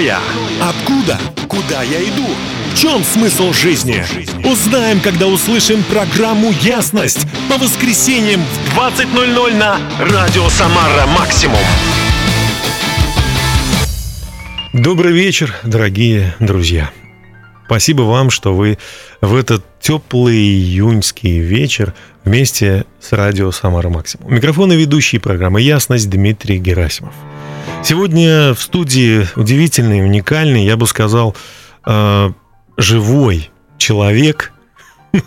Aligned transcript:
я? 0.00 0.18
Откуда? 0.60 1.20
Куда 1.46 1.82
я 1.82 2.02
иду? 2.02 2.26
В 2.72 2.78
чем 2.78 3.04
смысл 3.04 3.52
жизни? 3.52 4.02
Узнаем, 4.44 5.00
когда 5.00 5.26
услышим 5.26 5.82
программу 5.84 6.52
«Ясность» 6.62 7.26
по 7.48 7.58
воскресеньям 7.58 8.40
в 8.42 8.78
20.00 8.78 9.54
на 9.56 9.78
Радио 9.98 10.48
Самара 10.48 11.06
Максимум. 11.06 11.60
Добрый 14.72 15.12
вечер, 15.12 15.54
дорогие 15.64 16.34
друзья. 16.38 16.90
Спасибо 17.66 18.02
вам, 18.02 18.30
что 18.30 18.54
вы 18.54 18.78
в 19.20 19.36
этот 19.36 19.64
теплый 19.80 20.36
июньский 20.36 21.40
вечер 21.40 21.94
вместе 22.24 22.84
с 23.00 23.12
радио 23.12 23.52
«Самара 23.52 23.88
Максимум». 23.90 24.32
Микрофон 24.32 24.72
и 24.72 24.76
ведущий 24.76 25.18
программы 25.18 25.60
«Ясность» 25.60 26.08
Дмитрий 26.08 26.58
Герасимов. 26.58 27.14
Сегодня 27.82 28.54
в 28.54 28.60
студии 28.60 29.26
удивительный, 29.36 30.04
уникальный, 30.04 30.64
я 30.64 30.76
бы 30.76 30.86
сказал, 30.86 31.34
э, 31.86 32.32
живой 32.76 33.50
человек. 33.78 34.52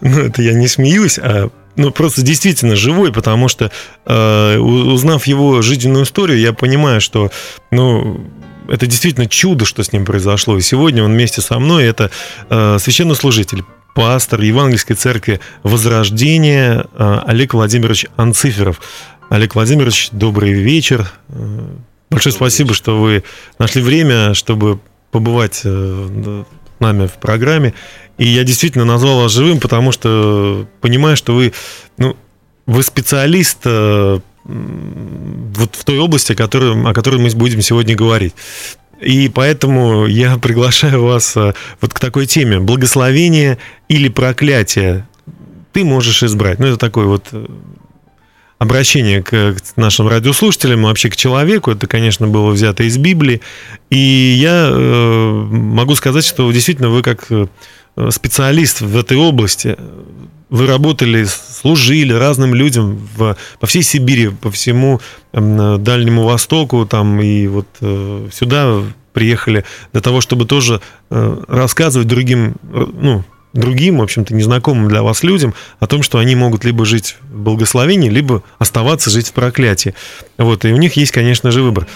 Ну, 0.00 0.18
это 0.18 0.42
я 0.42 0.52
не 0.52 0.66
смеюсь, 0.66 1.18
а 1.18 1.50
ну, 1.76 1.90
просто 1.92 2.22
действительно 2.22 2.76
живой, 2.76 3.12
потому 3.12 3.48
что, 3.48 3.70
э, 4.04 4.58
узнав 4.58 5.26
его 5.26 5.62
жизненную 5.62 6.04
историю, 6.04 6.38
я 6.40 6.52
понимаю, 6.52 7.00
что, 7.00 7.30
ну, 7.70 8.20
это 8.68 8.86
действительно 8.86 9.26
чудо, 9.26 9.64
что 9.64 9.82
с 9.82 9.92
ним 9.92 10.04
произошло. 10.04 10.56
И 10.56 10.60
сегодня 10.60 11.04
он 11.04 11.12
вместе 11.12 11.40
со 11.40 11.58
мной, 11.58 11.84
это 11.84 12.10
э, 12.50 12.78
священнослужитель, 12.80 13.64
пастор 13.94 14.40
Евангельской 14.40 14.96
церкви 14.96 15.40
Возрождения 15.62 16.86
э, 16.94 17.20
Олег 17.26 17.54
Владимирович 17.54 18.06
Анциферов. 18.16 18.80
Олег 19.32 19.54
Владимирович, 19.54 20.10
добрый 20.12 20.52
вечер. 20.52 21.10
Большое 22.10 22.34
спасибо, 22.34 22.74
что 22.74 23.00
вы 23.00 23.24
нашли 23.58 23.80
время, 23.80 24.34
чтобы 24.34 24.78
побывать 25.10 25.62
э, 25.64 26.44
с 26.76 26.80
нами 26.80 27.06
в 27.06 27.14
программе. 27.14 27.72
И 28.18 28.26
я 28.28 28.44
действительно 28.44 28.84
назвал 28.84 29.22
вас 29.22 29.32
живым, 29.32 29.58
потому 29.58 29.90
что 29.90 30.66
понимаю, 30.82 31.16
что 31.16 31.34
вы, 31.34 31.54
ну, 31.96 32.14
вы 32.66 32.82
специалист 32.82 33.56
э, 33.64 34.20
вот 34.44 35.76
в 35.76 35.84
той 35.86 35.98
области, 35.98 36.32
о 36.32 36.36
которой, 36.36 36.90
о 36.90 36.92
которой 36.92 37.18
мы 37.18 37.30
будем 37.30 37.62
сегодня 37.62 37.96
говорить. 37.96 38.34
И 39.00 39.30
поэтому 39.30 40.04
я 40.04 40.36
приглашаю 40.42 41.04
вас 41.04 41.34
э, 41.38 41.54
вот 41.80 41.94
к 41.94 42.00
такой 42.00 42.26
теме. 42.26 42.60
Благословение 42.60 43.56
или 43.88 44.10
проклятие 44.10 45.06
ты 45.72 45.84
можешь 45.84 46.22
избрать. 46.22 46.58
Ну, 46.58 46.66
это 46.66 46.76
такой 46.76 47.06
вот 47.06 47.32
обращение 48.62 49.22
к 49.22 49.56
нашим 49.76 50.08
радиослушателям, 50.08 50.84
вообще 50.84 51.10
к 51.10 51.16
человеку. 51.16 51.70
Это, 51.70 51.86
конечно, 51.86 52.26
было 52.28 52.50
взято 52.50 52.84
из 52.84 52.96
Библии. 52.96 53.40
И 53.90 53.96
я 53.96 54.68
э, 54.70 55.30
могу 55.50 55.94
сказать, 55.94 56.24
что 56.24 56.50
действительно 56.52 56.88
вы 56.88 57.02
как 57.02 57.28
специалист 58.10 58.80
в 58.80 58.96
этой 58.96 59.18
области 59.18 59.76
вы 60.52 60.66
работали, 60.66 61.24
служили 61.24 62.12
разным 62.12 62.54
людям 62.54 63.08
в, 63.16 63.36
по 63.58 63.66
всей 63.66 63.82
Сибири, 63.82 64.28
по 64.28 64.50
всему 64.50 65.00
э, 65.32 65.76
Дальнему 65.78 66.24
Востоку, 66.24 66.84
там 66.84 67.22
и 67.22 67.46
вот 67.46 67.66
э, 67.80 68.28
сюда 68.30 68.82
приехали 69.14 69.64
для 69.92 70.02
того, 70.02 70.20
чтобы 70.20 70.44
тоже 70.44 70.82
э, 71.08 71.44
рассказывать 71.48 72.06
другим, 72.06 72.56
э, 72.64 72.86
ну, 73.00 73.24
другим, 73.52 73.98
в 73.98 74.02
общем-то, 74.02 74.34
незнакомым 74.34 74.88
для 74.88 75.02
вас 75.02 75.22
людям 75.22 75.54
о 75.78 75.86
том, 75.86 76.02
что 76.02 76.18
они 76.18 76.34
могут 76.34 76.64
либо 76.64 76.84
жить 76.84 77.16
в 77.22 77.40
благословении, 77.40 78.08
либо 78.08 78.42
оставаться 78.58 79.10
жить 79.10 79.28
в 79.28 79.32
проклятии. 79.32 79.94
Вот, 80.38 80.64
и 80.64 80.72
у 80.72 80.76
них 80.76 80.96
есть, 80.96 81.12
конечно 81.12 81.50
же, 81.50 81.62
выбор. 81.62 81.86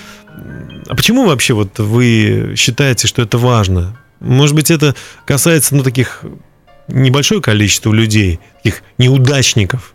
А 0.88 0.94
почему 0.94 1.26
вообще 1.26 1.54
вот 1.54 1.78
вы 1.78 2.54
считаете, 2.56 3.08
что 3.08 3.22
это 3.22 3.38
важно? 3.38 3.98
Может 4.20 4.54
быть, 4.54 4.70
это 4.70 4.94
касается, 5.24 5.74
ну, 5.74 5.82
таких 5.82 6.22
небольшое 6.88 7.40
количество 7.40 7.92
людей, 7.92 8.38
таких 8.62 8.82
неудачников? 8.98 9.94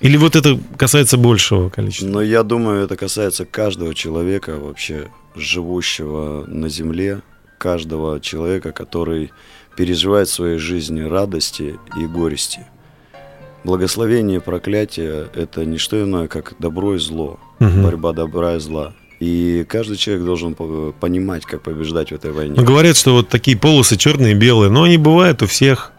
Или 0.00 0.16
вот 0.16 0.36
это 0.36 0.58
касается 0.76 1.16
большего 1.16 1.70
количества? 1.70 2.06
Но 2.06 2.22
я 2.22 2.42
думаю, 2.42 2.84
это 2.84 2.96
касается 2.96 3.44
каждого 3.44 3.94
человека 3.94 4.56
вообще, 4.56 5.08
живущего 5.34 6.44
на 6.46 6.68
земле, 6.68 7.22
каждого 7.58 8.20
человека, 8.20 8.72
который 8.72 9.32
переживает 9.76 10.28
в 10.28 10.32
своей 10.32 10.58
жизни 10.58 11.02
радости 11.02 11.78
и 12.00 12.06
горести. 12.06 12.60
Благословение 13.64 14.38
и 14.38 14.40
проклятие– 14.40 15.28
это 15.34 15.64
не 15.64 15.78
что 15.78 16.00
иное, 16.02 16.28
как 16.28 16.54
добро 16.58 16.94
и 16.94 16.98
зло, 16.98 17.38
угу. 17.58 17.82
борьба 17.82 18.12
добра 18.12 18.56
и 18.56 18.58
зла. 18.60 18.94
И 19.18 19.64
каждый 19.68 19.96
человек 19.96 20.24
должен 20.24 20.54
понимать, 20.54 21.44
как 21.46 21.62
побеждать 21.62 22.10
в 22.10 22.14
этой 22.14 22.32
войне. 22.32 22.54
Но 22.56 22.62
говорят, 22.62 22.96
что 22.96 23.14
вот 23.14 23.28
такие 23.28 23.56
полосы 23.56 23.96
черные 23.96 24.32
и 24.32 24.34
белые, 24.34 24.70
но 24.70 24.84
они 24.84 24.98
бывают 24.98 25.42
у 25.42 25.46
всех. 25.46 25.92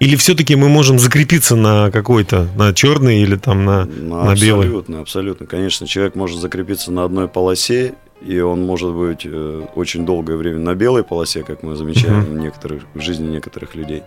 Или 0.00 0.16
все-таки 0.16 0.56
мы 0.56 0.68
можем 0.68 0.98
закрепиться 0.98 1.54
на 1.54 1.92
какой-то, 1.92 2.48
на 2.56 2.74
черный 2.74 3.22
или 3.22 3.36
там 3.36 3.64
на, 3.64 3.84
ну, 3.84 4.24
на 4.24 4.34
белый? 4.34 4.66
Абсолютно, 4.66 5.00
абсолютно. 5.00 5.46
Конечно, 5.46 5.86
человек 5.86 6.16
может 6.16 6.40
закрепиться 6.40 6.90
на 6.90 7.04
одной 7.04 7.28
полосе, 7.28 7.94
и 8.26 8.40
он 8.40 8.62
может 8.62 8.92
быть 8.92 9.22
э, 9.24 9.62
очень 9.74 10.06
долгое 10.06 10.36
время 10.36 10.58
на 10.58 10.74
белой 10.74 11.02
полосе, 11.02 11.42
как 11.42 11.62
мы 11.62 11.76
замечаем 11.76 12.24
в, 12.24 12.34
некоторых, 12.34 12.82
в 12.94 13.00
жизни 13.00 13.28
некоторых 13.28 13.74
людей. 13.74 14.02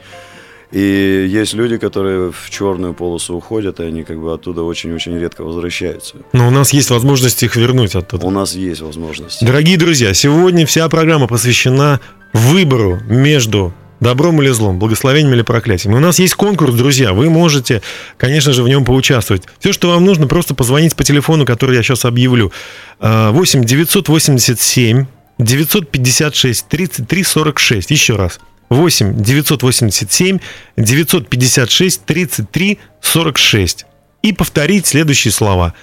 И 0.71 1.27
есть 1.29 1.53
люди, 1.53 1.77
которые 1.77 2.31
в 2.31 2.49
черную 2.49 2.93
полосу 2.93 3.35
уходят, 3.35 3.79
и 3.79 3.83
они 3.83 4.03
как 4.03 4.19
бы 4.19 4.33
оттуда 4.33 4.63
очень-очень 4.63 5.17
редко 5.17 5.43
возвращаются. 5.43 6.15
Но 6.33 6.47
у 6.47 6.51
нас 6.51 6.73
есть 6.73 6.89
возможность 6.89 7.43
их 7.43 7.55
вернуть 7.55 7.95
оттуда. 7.95 8.25
У 8.25 8.31
нас 8.31 8.55
есть 8.55 8.81
возможность. 8.81 9.45
Дорогие 9.45 9.77
друзья, 9.77 10.13
сегодня 10.13 10.65
вся 10.65 10.89
программа 10.89 11.27
посвящена 11.27 11.99
выбору 12.33 12.99
между 13.07 13.73
Добром 13.99 14.41
или 14.41 14.49
злом, 14.49 14.77
благословением 14.77 15.33
или 15.33 15.41
проклятием. 15.41 15.93
И 15.95 15.97
у 15.97 16.01
нас 16.01 16.19
есть 16.19 16.35
конкурс, 16.35 16.73
друзья. 16.75 17.13
Вы 17.13 17.29
можете, 17.29 17.81
конечно 18.17 18.51
же, 18.51 18.61
в 18.61 18.67
нем 18.67 18.83
поучаствовать. 18.83 19.43
Все, 19.59 19.71
что 19.71 19.89
вам 19.89 20.03
нужно, 20.03 20.27
просто 20.27 20.53
позвонить 20.53 20.95
по 20.95 21.03
телефону, 21.03 21.45
который 21.45 21.77
я 21.77 21.83
сейчас 21.83 22.03
объявлю. 22.05 22.51
8 22.99 23.63
987 23.63 25.05
956 25.37 26.67
33 26.67 27.23
46. 27.23 27.91
Еще 27.91 28.15
раз. 28.15 28.39
8 28.69 29.21
987 29.21 30.39
956 30.75 32.05
33 32.05 32.79
46. 33.01 33.85
И 34.23 34.33
повторить 34.33 34.87
следующие 34.87 35.31
слова. 35.31 35.73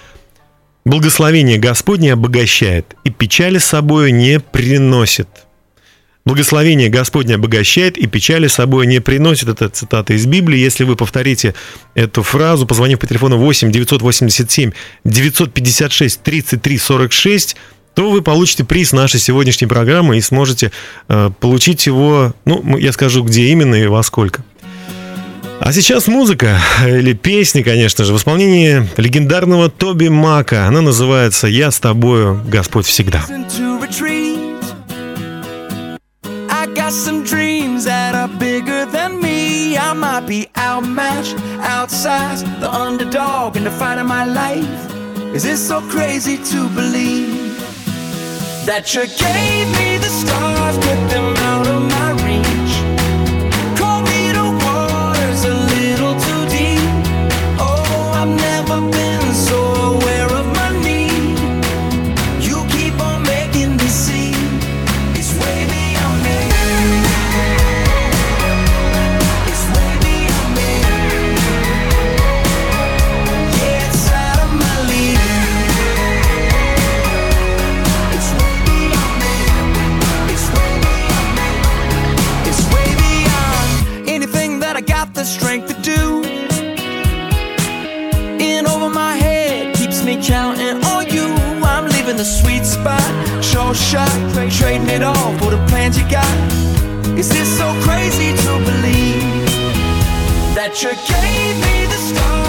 Благословение 0.85 1.57
Господне 1.57 2.11
обогащает, 2.11 2.97
и 3.05 3.09
печали 3.09 3.57
с 3.57 3.65
собою 3.65 4.13
не 4.13 4.41
приносит. 4.41 5.29
Благословение 6.25 6.87
Господне 6.87 7.35
обогащает 7.35 7.97
и 7.97 8.07
печали 8.07 8.47
с 8.47 8.53
собой 8.53 8.87
не 8.87 9.01
приносит. 9.01 9.49
Это 9.49 9.67
цитата 9.67 10.13
из 10.13 10.25
Библии. 10.25 10.57
Если 10.57 10.85
вы 10.85 10.95
повторите 10.95 11.53
эту 11.95 12.23
фразу, 12.23 12.65
позвонив 12.65 12.99
по 12.99 13.07
телефону 13.07 13.37
8 13.37 13.71
987 13.71 14.71
956 15.03 16.21
33 16.21 16.77
46, 16.77 17.55
то 17.93 18.09
вы 18.09 18.21
получите 18.21 18.63
приз 18.63 18.93
нашей 18.93 19.19
сегодняшней 19.19 19.67
программы 19.67 20.17
и 20.17 20.21
сможете 20.21 20.71
э, 21.09 21.29
получить 21.39 21.85
его, 21.85 22.33
ну, 22.45 22.77
я 22.77 22.93
скажу, 22.93 23.23
где 23.23 23.49
именно 23.49 23.75
и 23.75 23.87
во 23.87 24.01
сколько. 24.01 24.43
А 25.59 25.71
сейчас 25.71 26.07
музыка, 26.07 26.59
или 26.85 27.13
песни, 27.13 27.61
конечно 27.61 28.03
же, 28.03 28.13
в 28.13 28.17
исполнении 28.17 28.87
легендарного 28.97 29.69
Тоби 29.69 30.07
Мака. 30.07 30.67
Она 30.67 30.81
называется 30.81 31.47
«Я 31.47 31.69
с 31.71 31.79
тобою, 31.79 32.41
Господь 32.47 32.85
всегда». 32.85 33.23
Got 36.83 36.91
some 36.91 37.23
dreams 37.23 37.85
that 37.85 38.13
are 38.13 38.27
bigger 38.27 38.85
than 38.85 39.21
me. 39.21 39.77
I 39.77 39.93
might 39.93 40.27
be 40.27 40.49
outmatched, 40.57 41.37
outsized, 41.77 42.43
the 42.59 42.69
underdog 42.69 43.55
in 43.55 43.63
the 43.63 43.71
fight 43.71 43.99
of 43.99 44.05
my 44.05 44.25
life. 44.25 44.81
Is 45.33 45.45
it 45.45 45.59
so 45.59 45.79
crazy 45.95 46.35
to 46.51 46.59
believe 46.79 47.55
that 48.65 48.93
you 48.93 49.03
gave 49.27 49.65
me 49.77 49.97
the 50.05 50.11
stars, 50.21 50.75
the 92.23 92.29
sweet 92.29 92.65
spot, 92.65 93.03
show 93.43 93.73
shot, 93.73 94.09
trading 94.49 94.87
it 94.87 95.03
all 95.03 95.37
for 95.39 95.51
the 95.51 95.61
plans 95.67 95.97
you 95.97 96.09
got. 96.09 96.37
Is 97.19 97.27
this 97.27 97.49
so 97.57 97.67
crazy 97.81 98.31
to 98.43 98.51
believe 98.69 99.51
that 100.55 100.71
you 100.81 100.91
gave 101.13 101.55
me 101.65 101.85
the 101.91 101.99
stars, 102.09 102.42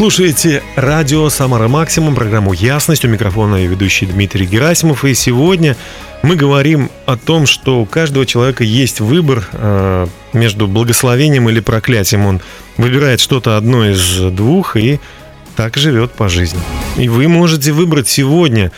слушаете 0.00 0.62
радио 0.76 1.28
«Самара 1.28 1.68
Максимум», 1.68 2.14
программу 2.14 2.54
«Ясность». 2.54 3.04
У 3.04 3.08
микрофона 3.08 3.56
я 3.56 3.66
ведущий 3.66 4.06
Дмитрий 4.06 4.46
Герасимов. 4.46 5.04
И 5.04 5.12
сегодня 5.12 5.76
мы 6.22 6.36
говорим 6.36 6.90
о 7.04 7.18
том, 7.18 7.44
что 7.44 7.82
у 7.82 7.84
каждого 7.84 8.24
человека 8.24 8.64
есть 8.64 9.00
выбор 9.00 9.46
э, 9.52 10.06
между 10.32 10.66
благословением 10.66 11.50
или 11.50 11.60
проклятием. 11.60 12.24
Он 12.24 12.40
выбирает 12.78 13.20
что-то 13.20 13.58
одно 13.58 13.90
из 13.90 14.32
двух 14.32 14.74
и 14.78 15.00
так 15.54 15.76
живет 15.76 16.12
по 16.12 16.30
жизни. 16.30 16.60
И 16.96 17.10
вы 17.10 17.28
можете 17.28 17.72
выбрать 17.72 18.08
сегодня, 18.08 18.72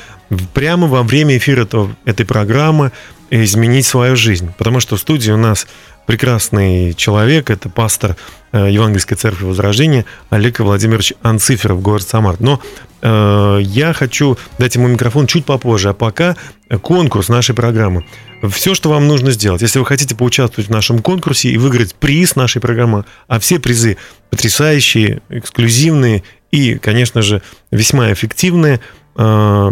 прямо 0.54 0.88
во 0.88 1.04
время 1.04 1.36
эфира 1.36 1.68
этой 2.04 2.26
программы, 2.26 2.90
изменить 3.32 3.86
свою 3.86 4.14
жизнь. 4.14 4.52
Потому 4.58 4.80
что 4.80 4.96
в 4.96 5.00
студии 5.00 5.30
у 5.30 5.36
нас 5.36 5.66
прекрасный 6.06 6.92
человек, 6.94 7.50
это 7.50 7.68
пастор 7.68 8.16
э, 8.52 8.68
Евангельской 8.70 9.16
церкви 9.16 9.46
Возрождения 9.46 10.04
Олег 10.30 10.60
Владимирович 10.60 11.14
Анциферов, 11.22 11.80
город 11.80 12.06
Самар. 12.06 12.36
Но 12.40 12.60
э, 13.00 13.60
я 13.62 13.92
хочу 13.94 14.36
дать 14.58 14.74
ему 14.74 14.88
микрофон 14.88 15.26
чуть 15.26 15.46
попозже, 15.46 15.90
а 15.90 15.94
пока 15.94 16.36
конкурс 16.82 17.28
нашей 17.28 17.54
программы. 17.54 18.04
Все, 18.50 18.74
что 18.74 18.90
вам 18.90 19.06
нужно 19.08 19.30
сделать, 19.30 19.62
если 19.62 19.78
вы 19.78 19.86
хотите 19.86 20.14
поучаствовать 20.14 20.68
в 20.68 20.72
нашем 20.72 20.98
конкурсе 20.98 21.48
и 21.48 21.56
выиграть 21.56 21.94
приз 21.94 22.36
нашей 22.36 22.60
программы, 22.60 23.04
а 23.28 23.38
все 23.38 23.58
призы 23.58 23.96
потрясающие, 24.30 25.22
эксклюзивные 25.28 26.22
и, 26.50 26.74
конечно 26.74 27.22
же, 27.22 27.40
весьма 27.70 28.12
эффективные, 28.12 28.80
э, 29.16 29.70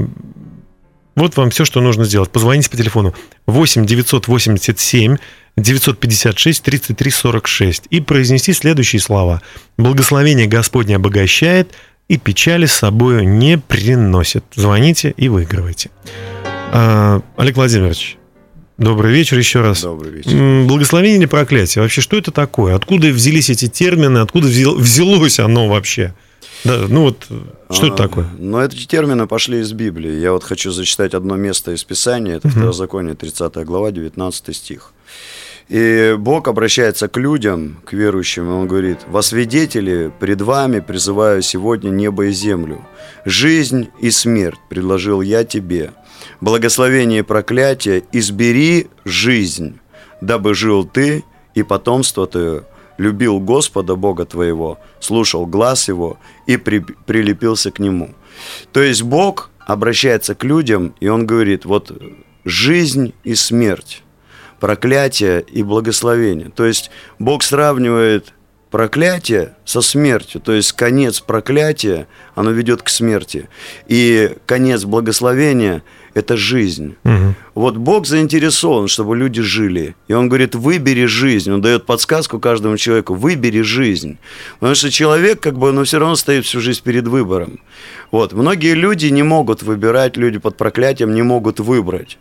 вот 1.20 1.36
вам 1.36 1.50
все, 1.50 1.64
что 1.64 1.80
нужно 1.80 2.04
сделать. 2.04 2.30
Позвоните 2.30 2.70
по 2.70 2.76
телефону 2.76 3.14
8 3.46 3.86
987 3.86 5.16
956 5.56 6.62
33 6.62 7.10
46 7.10 7.82
и 7.90 8.00
произнести 8.00 8.52
следующие 8.52 9.00
слова. 9.00 9.42
Благословение 9.76 10.46
Господне 10.46 10.96
обогащает 10.96 11.72
и 12.08 12.16
печали 12.16 12.66
с 12.66 12.72
собой 12.72 13.24
не 13.24 13.58
приносит. 13.58 14.44
Звоните 14.54 15.14
и 15.16 15.28
выигрывайте. 15.28 15.90
А, 16.72 17.20
Олег 17.36 17.56
Владимирович, 17.56 18.16
добрый 18.78 19.12
вечер 19.12 19.38
еще 19.38 19.60
раз. 19.60 19.82
Добрый 19.82 20.10
вечер. 20.12 20.66
Благословение 20.66 21.18
или 21.18 21.26
проклятие? 21.26 21.82
Вообще, 21.82 22.00
что 22.00 22.16
это 22.16 22.30
такое? 22.30 22.74
Откуда 22.74 23.08
взялись 23.08 23.50
эти 23.50 23.68
термины? 23.68 24.18
Откуда 24.18 24.48
взял- 24.48 24.76
взялось 24.76 25.38
оно 25.38 25.68
вообще? 25.68 26.14
Да, 26.64 26.86
ну 26.88 27.02
вот, 27.02 27.26
что 27.70 27.86
это 27.86 27.94
А, 27.94 28.08
такое? 28.08 28.26
Но 28.38 28.62
эти 28.62 28.86
термины 28.86 29.26
пошли 29.26 29.60
из 29.60 29.72
Библии. 29.72 30.20
Я 30.20 30.32
вот 30.32 30.44
хочу 30.44 30.70
зачитать 30.70 31.14
одно 31.14 31.36
место 31.36 31.72
из 31.72 31.84
Писания. 31.84 32.36
Это 32.36 32.48
Второзаконие, 32.48 33.14
30 33.14 33.54
глава, 33.64 33.90
19 33.90 34.56
стих. 34.56 34.92
И 35.68 36.16
Бог 36.18 36.48
обращается 36.48 37.06
к 37.06 37.16
людям, 37.16 37.76
к 37.84 37.92
верующим, 37.92 38.48
и 38.48 38.52
Он 38.52 38.66
говорит, 38.66 38.98
«Во 39.06 39.22
свидетели 39.22 40.12
пред 40.18 40.40
вами 40.40 40.80
призываю 40.80 41.42
сегодня 41.42 41.90
небо 41.90 42.26
и 42.26 42.32
землю. 42.32 42.84
Жизнь 43.24 43.88
и 44.00 44.10
смерть 44.10 44.58
предложил 44.68 45.20
я 45.20 45.44
тебе. 45.44 45.92
Благословение 46.40 47.20
и 47.20 47.22
проклятие 47.22 48.02
избери 48.10 48.88
жизнь, 49.04 49.78
дабы 50.20 50.54
жил 50.54 50.84
ты 50.84 51.24
и 51.54 51.62
потомство 51.62 52.26
твое, 52.26 52.64
любил 53.00 53.40
Господа 53.40 53.96
Бога 53.96 54.24
твоего, 54.24 54.78
слушал 55.00 55.46
глаз 55.46 55.88
его 55.88 56.18
и 56.46 56.56
при- 56.56 56.84
прилепился 57.06 57.70
к 57.70 57.80
нему». 57.80 58.10
То 58.72 58.82
есть 58.82 59.02
Бог 59.02 59.50
обращается 59.66 60.34
к 60.34 60.44
людям, 60.44 60.94
и 61.00 61.08
Он 61.08 61.26
говорит, 61.26 61.64
вот 61.64 61.92
жизнь 62.44 63.12
и 63.24 63.34
смерть, 63.34 64.02
проклятие 64.60 65.40
и 65.40 65.62
благословение. 65.62 66.50
То 66.50 66.64
есть 66.64 66.90
Бог 67.18 67.42
сравнивает 67.42 68.32
проклятие 68.70 69.54
со 69.64 69.80
смертью, 69.80 70.40
то 70.40 70.52
есть 70.52 70.72
конец 70.72 71.20
проклятия, 71.20 72.06
оно 72.34 72.50
ведет 72.50 72.82
к 72.82 72.88
смерти, 72.88 73.48
и 73.86 74.34
конец 74.46 74.84
благословения– 74.84 75.82
это 76.14 76.36
жизнь. 76.36 76.96
Мгм. 77.04 77.34
Вот 77.54 77.76
Бог 77.76 78.06
заинтересован, 78.06 78.88
чтобы 78.88 79.16
люди 79.16 79.42
жили. 79.42 79.94
И 80.08 80.12
Он 80.12 80.28
говорит, 80.28 80.54
выбери 80.54 81.06
жизнь. 81.06 81.52
Он 81.52 81.60
дает 81.60 81.86
подсказку 81.86 82.38
каждому 82.38 82.76
человеку, 82.76 83.14
выбери 83.14 83.62
жизнь. 83.62 84.18
Потому 84.58 84.74
что 84.74 84.90
человек, 84.90 85.40
как 85.40 85.58
бы, 85.58 85.72
но 85.72 85.84
все 85.84 85.98
равно 85.98 86.16
стоит 86.16 86.44
всю 86.44 86.60
жизнь 86.60 86.82
перед 86.82 87.06
выбором. 87.06 87.60
Вот. 88.10 88.32
Многие 88.32 88.74
люди 88.74 89.06
не 89.06 89.22
могут 89.22 89.62
выбирать, 89.62 90.16
люди 90.16 90.38
под 90.38 90.56
проклятием 90.56 91.14
не 91.14 91.22
могут 91.22 91.60
выбрать. 91.60 92.18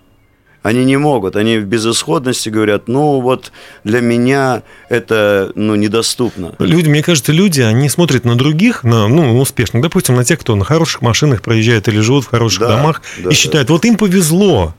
Они 0.62 0.84
не 0.84 0.98
могут, 0.98 1.38
они 1.38 1.58
в 1.58 1.66
безысходности 1.66 2.50
говорят, 2.50 2.88
ну 2.88 3.22
вот 3.22 3.52
для 3.86 4.02
меня 4.02 4.64
это 4.90 5.52
ну, 5.56 5.76
недоступно. 5.76 6.54
Люди, 6.60 6.90
мне 6.90 7.02
кажется, 7.02 7.32
люди, 7.32 7.62
они 7.62 7.88
смотрят 7.88 8.26
на 8.26 8.36
других, 8.36 8.84
на 8.84 9.08
ну, 9.08 9.40
успешных, 9.40 9.82
допустим, 9.82 10.16
на 10.16 10.26
тех, 10.26 10.40
кто 10.40 10.56
на 10.56 10.66
хороших 10.66 11.02
машинах 11.02 11.42
проезжает 11.42 11.88
или 11.88 12.02
живут 12.02 12.26
в 12.26 12.30
хороших 12.30 12.60
Да, 12.60 12.76
домах, 12.76 13.02
да, 13.24 13.30
и 13.30 13.34
считают, 13.34 13.70
вот 13.70 13.86
им 13.86 13.96
повезло. 13.96 14.74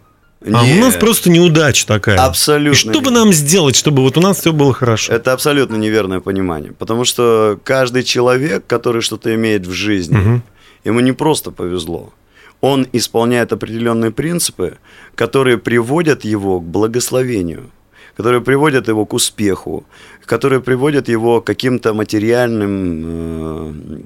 А 0.45 0.65
Не, 0.65 0.79
у 0.79 0.81
нас 0.81 0.97
просто 0.97 1.29
неудача 1.31 1.87
такая. 1.87 2.19
Абсолютно. 2.19 2.75
И 2.75 2.79
что 2.93 3.01
бы 3.03 3.11
нам 3.11 3.33
сделать, 3.33 3.77
чтобы 3.77 4.03
вот 4.03 4.17
у 4.17 4.21
нас 4.21 4.39
все 4.39 4.53
было 4.53 4.73
хорошо? 4.73 5.13
Это 5.13 5.35
абсолютно 5.35 5.77
неверное 5.77 6.21
понимание. 6.21 6.73
Потому 6.73 7.05
что 7.05 7.59
каждый 7.63 8.05
человек, 8.05 8.65
который 8.67 9.03
что-то 9.03 9.35
имеет 9.35 9.67
в 9.67 9.73
жизни, 9.73 10.17
Мгм. 10.17 10.43
ему 10.85 11.01
не 11.01 11.13
просто 11.13 11.51
повезло. 11.51 12.13
Он 12.61 12.87
исполняет 12.93 13.53
определенные 13.53 14.11
принципы, 14.11 14.79
которые 15.15 15.57
приводят 15.59 16.25
его 16.25 16.61
к 16.61 16.65
благословению, 16.65 17.71
которые 18.17 18.41
приводят 18.41 18.89
его 18.89 19.07
к 19.07 19.15
успеху, 19.15 19.85
которые 20.27 20.61
приводят 20.61 21.09
его 21.09 21.41
к 21.41 21.47
каким-то 21.47 21.95
материальным 21.95 23.03
э, 23.05 24.01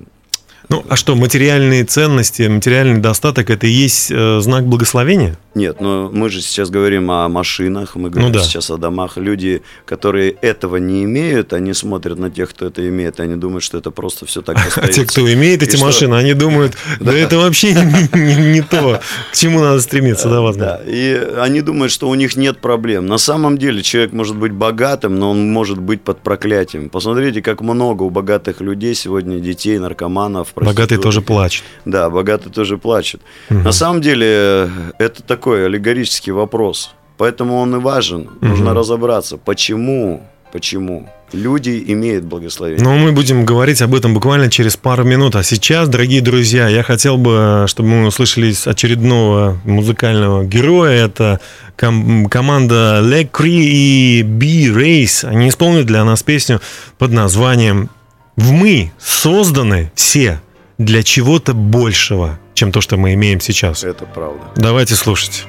Ну, 0.68 0.84
а 0.88 0.96
что, 0.96 1.14
материальные 1.14 1.84
ценности, 1.84 2.42
материальный 2.42 3.00
достаток 3.00 3.50
это 3.50 3.66
и 3.66 3.70
есть 3.70 4.10
э, 4.10 4.40
знак 4.40 4.64
благословения? 4.66 5.36
Нет, 5.54 5.80
но 5.80 6.10
мы 6.12 6.30
же 6.30 6.40
сейчас 6.40 6.68
говорим 6.70 7.10
о 7.12 7.28
машинах, 7.28 7.94
мы 7.94 8.10
говорим 8.10 8.28
Ну 8.32 8.34
да. 8.34 8.40
сейчас 8.42 8.70
о 8.70 8.76
домах. 8.76 9.16
Люди, 9.16 9.62
которые 9.84 10.30
этого 10.30 10.76
не 10.78 11.04
имеют, 11.04 11.52
они 11.52 11.74
смотрят 11.74 12.18
на 12.18 12.28
тех, 12.30 12.50
кто 12.50 12.66
это 12.66 12.86
имеет, 12.88 13.20
и 13.20 13.22
они 13.22 13.36
думают, 13.36 13.62
что 13.62 13.78
это 13.78 13.90
просто 13.92 14.26
все 14.26 14.42
так 14.42 14.56
А 14.64 14.66
остается. 14.66 15.00
те, 15.02 15.06
кто 15.06 15.32
имеет 15.32 15.62
И 15.62 15.66
эти 15.66 15.76
что? 15.76 15.84
машины, 15.84 16.14
они 16.14 16.34
думают, 16.34 16.72
да 16.98 17.12
это 17.12 17.36
вообще 17.38 17.72
не 18.14 18.62
то, 18.62 19.00
к 19.32 19.36
чему 19.36 19.60
надо 19.60 19.80
стремиться, 19.80 20.28
да, 20.28 20.40
возможно. 20.40 20.80
Да, 20.84 20.90
и 20.90 21.14
они 21.38 21.60
думают, 21.60 21.92
что 21.92 22.08
у 22.08 22.14
них 22.14 22.36
нет 22.36 22.58
проблем. 22.58 23.06
На 23.06 23.18
самом 23.18 23.58
деле 23.58 23.82
человек 23.82 24.12
может 24.12 24.36
быть 24.36 24.52
богатым, 24.52 25.18
но 25.18 25.30
он 25.30 25.52
может 25.52 25.78
быть 25.78 26.00
под 26.02 26.20
проклятием. 26.20 26.88
Посмотрите, 26.88 27.42
как 27.42 27.60
много 27.60 28.02
у 28.02 28.10
богатых 28.10 28.60
людей 28.60 28.94
сегодня 28.94 29.38
детей, 29.38 29.78
наркоманов, 29.78 30.53
проституток. 30.54 30.76
Богатый 30.88 31.02
тоже 31.02 31.20
плачет. 31.20 31.64
Да, 31.84 32.08
богатый 32.10 32.50
тоже 32.50 32.78
плачет. 32.78 33.20
Мгм. 33.50 33.62
На 33.64 33.72
самом 33.72 34.00
деле, 34.00 34.26
э, 34.28 34.68
это 34.98 35.22
такой 35.22 35.66
аллегорический 35.66 36.32
вопрос. 36.32 36.94
Поэтому 37.16 37.58
он 37.58 37.76
и 37.76 37.78
важен. 37.78 38.28
Нужно 38.40 38.70
Мгм. 38.70 38.78
разобраться, 38.78 39.36
почему, 39.36 40.26
почему 40.52 41.08
люди 41.32 41.84
имеют 41.88 42.24
благословение. 42.24 42.82
Но 42.84 42.96
мы 42.96 43.12
будем 43.12 43.44
говорить 43.44 43.82
об 43.82 43.94
этом 43.94 44.14
буквально 44.14 44.50
через 44.50 44.76
пару 44.76 45.04
минут. 45.04 45.34
А 45.36 45.42
сейчас, 45.42 45.88
дорогие 45.88 46.20
друзья, 46.20 46.68
я 46.68 46.82
хотел 46.82 47.16
бы, 47.16 47.64
чтобы 47.68 47.88
мы 47.88 48.06
услышали 48.06 48.52
очередного 48.68 49.58
музыкального 49.64 50.44
героя. 50.44 51.06
Это 51.06 51.40
ком- 51.76 52.26
команда 52.26 53.00
Le 53.02 53.28
Cri 53.30 53.48
и 53.48 54.22
B-Race. 54.24 55.24
Они 55.28 55.48
исполнят 55.48 55.86
для 55.86 56.04
нас 56.04 56.22
песню 56.22 56.60
под 56.98 57.12
названием 57.12 57.90
«Мы 58.36 58.92
созданы 59.00 59.92
все 59.94 60.40
для 60.78 61.02
чего-то 61.02 61.54
большего, 61.54 62.38
чем 62.54 62.72
то, 62.72 62.80
что 62.80 62.96
мы 62.96 63.14
имеем 63.14 63.40
сейчас». 63.40 63.84
Это 63.84 64.06
правда. 64.06 64.40
Давайте 64.56 64.94
слушать. 64.94 65.46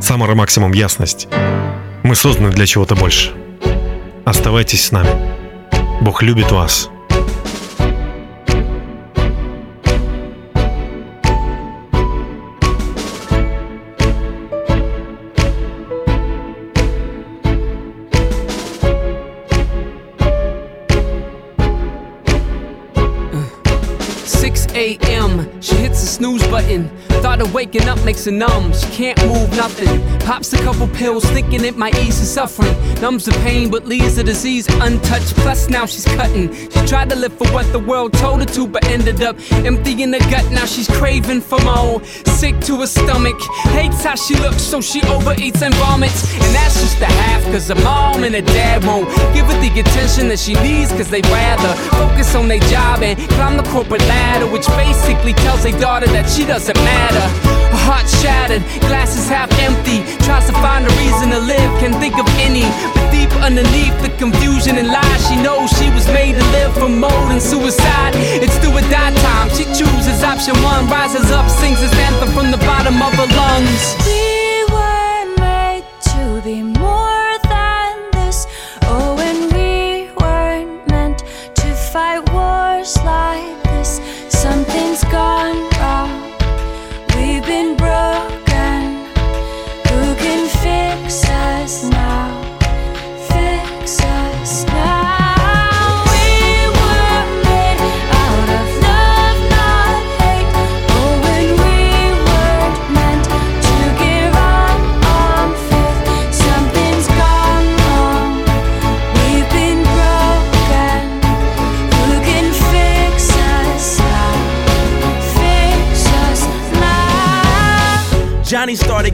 Самара 0.00 0.34
максимум 0.34 0.72
ясность. 0.72 1.28
Мы 2.02 2.14
созданы 2.14 2.50
для 2.50 2.66
чего-то 2.66 2.94
больше. 2.94 3.32
Оставайтесь 4.24 4.84
с 4.86 4.92
нами. 4.92 5.10
Бог 6.00 6.22
любит 6.22 6.52
вас. 6.52 6.90
Thought 26.68 27.40
of 27.40 27.54
waking 27.54 27.88
up 27.88 27.98
makes 28.04 28.26
her 28.26 28.30
numb. 28.30 28.74
She 28.74 28.86
can't 28.88 29.18
move 29.26 29.50
nothing. 29.56 29.88
Pops 30.20 30.52
a 30.52 30.58
couple 30.58 30.86
pills, 30.88 31.24
thinking 31.24 31.64
it 31.64 31.78
might 31.78 31.98
ease 31.98 32.20
the 32.20 32.26
suffering. 32.26 32.76
Numbs 33.00 33.24
the 33.24 33.32
pain, 33.42 33.70
but 33.70 33.86
leaves 33.86 34.16
the 34.16 34.22
disease 34.22 34.68
untouched. 34.80 35.34
Plus 35.36 35.70
now 35.70 35.86
she's 35.86 36.04
cutting. 36.04 36.52
She 36.52 36.86
tried 36.86 37.08
to 37.08 37.16
live 37.16 37.32
for 37.32 37.48
what 37.48 37.70
the 37.72 37.78
world 37.78 38.12
told 38.12 38.40
her 38.40 38.46
to, 38.54 38.66
but 38.66 38.84
ended 38.84 39.22
up 39.22 39.36
empty 39.64 40.02
in 40.02 40.10
the 40.10 40.18
gut. 40.30 40.44
Now 40.52 40.66
she's 40.66 40.88
craving 40.88 41.40
for 41.40 41.58
more. 41.62 42.04
Sick 42.04 42.60
to 42.66 42.80
her 42.80 42.86
stomach. 42.86 43.40
Hates 43.72 44.04
how 44.04 44.16
she 44.16 44.34
looks, 44.36 44.60
so 44.60 44.82
she 44.82 45.00
overeats 45.00 45.62
and 45.62 45.74
vomits. 45.76 46.22
And 46.34 46.54
that's 46.54 46.80
just 46.80 46.98
the 46.98 47.06
half, 47.06 47.37
cause 47.52 47.68
her 47.68 47.80
mom 47.82 48.24
and 48.24 48.34
her 48.34 48.42
dad 48.42 48.84
won't 48.84 49.08
give 49.34 49.46
her 49.46 49.58
the 49.60 49.70
attention 49.80 50.28
that 50.28 50.38
she 50.38 50.54
needs, 50.60 50.90
cause 50.92 51.08
they 51.08 51.22
rather 51.32 51.72
focus 51.96 52.34
on 52.34 52.48
their 52.48 52.62
job 52.68 53.02
and 53.02 53.18
climb 53.36 53.56
the 53.56 53.66
corporate 53.70 54.04
ladder, 54.08 54.46
which 54.46 54.66
basically 54.76 55.32
tells 55.44 55.62
their 55.62 55.78
daughter 55.80 56.06
that 56.08 56.28
she 56.28 56.44
doesn't 56.44 56.76
matter. 56.84 57.24
Her 57.72 57.82
heart 57.88 58.08
shattered, 58.08 58.62
glasses 58.88 59.28
half 59.28 59.50
empty. 59.60 60.04
Tries 60.24 60.46
to 60.46 60.54
find 60.60 60.84
a 60.84 60.92
reason 61.00 61.30
to 61.30 61.40
live, 61.40 61.70
can't 61.80 61.96
think 61.96 62.16
of 62.18 62.28
any. 62.40 62.64
But 62.94 63.08
deep 63.12 63.32
underneath 63.40 63.96
the 64.04 64.12
confusion 64.16 64.76
and 64.76 64.88
lies, 64.88 65.20
she 65.28 65.36
knows 65.36 65.70
she 65.76 65.88
was 65.90 66.06
made 66.08 66.36
to 66.36 66.44
live 66.52 66.72
for 66.74 66.88
more 66.88 67.22
than 67.28 67.40
suicide. 67.40 68.12
It's 68.44 68.58
do 68.60 68.72
or 68.72 68.84
die 68.92 69.14
time. 69.24 69.48
She 69.56 69.64
chooses 69.72 70.22
option 70.22 70.56
one, 70.62 70.88
rises 70.88 71.30
up, 71.30 71.48
sings 71.48 71.80
his 71.80 71.92
anthem 72.08 72.28
from 72.36 72.50
the 72.50 72.60
bottom 72.64 73.00
of 73.00 73.12
her 73.14 73.28
lungs. 73.36 74.27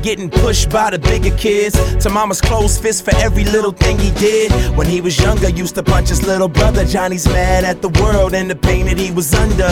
Getting 0.05 0.29
pushed 0.29 0.69
by 0.69 0.91
the 0.91 0.99
bigger 0.99 1.35
kids. 1.39 1.75
To 2.05 2.11
mama's 2.11 2.41
closed 2.41 2.83
fist 2.83 3.07
for 3.07 3.17
every 3.17 3.45
little 3.45 3.73
thing 3.73 3.99
he 3.99 4.11
did. 4.13 4.53
When 4.77 4.87
he 4.87 5.01
was 5.01 5.19
younger, 5.19 5.49
used 5.49 5.75
to 5.77 5.83
punch 5.83 6.11
his 6.11 6.23
little 6.27 6.49
brother. 6.49 6.85
Johnny's 6.85 7.27
mad 7.27 7.65
at 7.65 7.81
the 7.81 7.89
world 8.01 8.35
and 8.35 8.51
the 8.51 8.55
pain 8.55 8.85
that 8.87 8.99
he 8.99 9.11
was 9.11 9.33
under. 9.33 9.71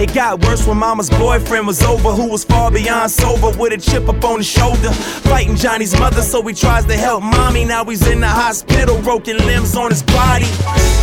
It 0.00 0.14
got 0.14 0.40
worse 0.40 0.66
when 0.66 0.78
mama's 0.78 1.10
boyfriend 1.10 1.66
was 1.66 1.82
over, 1.82 2.10
who 2.12 2.28
was 2.28 2.44
far 2.44 2.70
beyond 2.70 3.10
sober 3.10 3.50
with 3.58 3.72
a 3.74 3.78
chip 3.78 4.08
up 4.08 4.24
on 4.24 4.38
his 4.38 4.46
shoulder. 4.46 4.90
Fighting 5.28 5.56
Johnny's 5.56 5.98
mother, 5.98 6.22
so 6.22 6.40
he 6.42 6.54
tries 6.54 6.86
to 6.86 6.96
help 6.96 7.22
mommy. 7.22 7.64
Now 7.64 7.84
he's 7.84 8.06
in 8.06 8.20
the 8.20 8.28
hospital, 8.28 9.00
broken 9.02 9.36
limbs 9.38 9.76
on 9.76 9.90
his 9.90 10.02
body. 10.02 10.48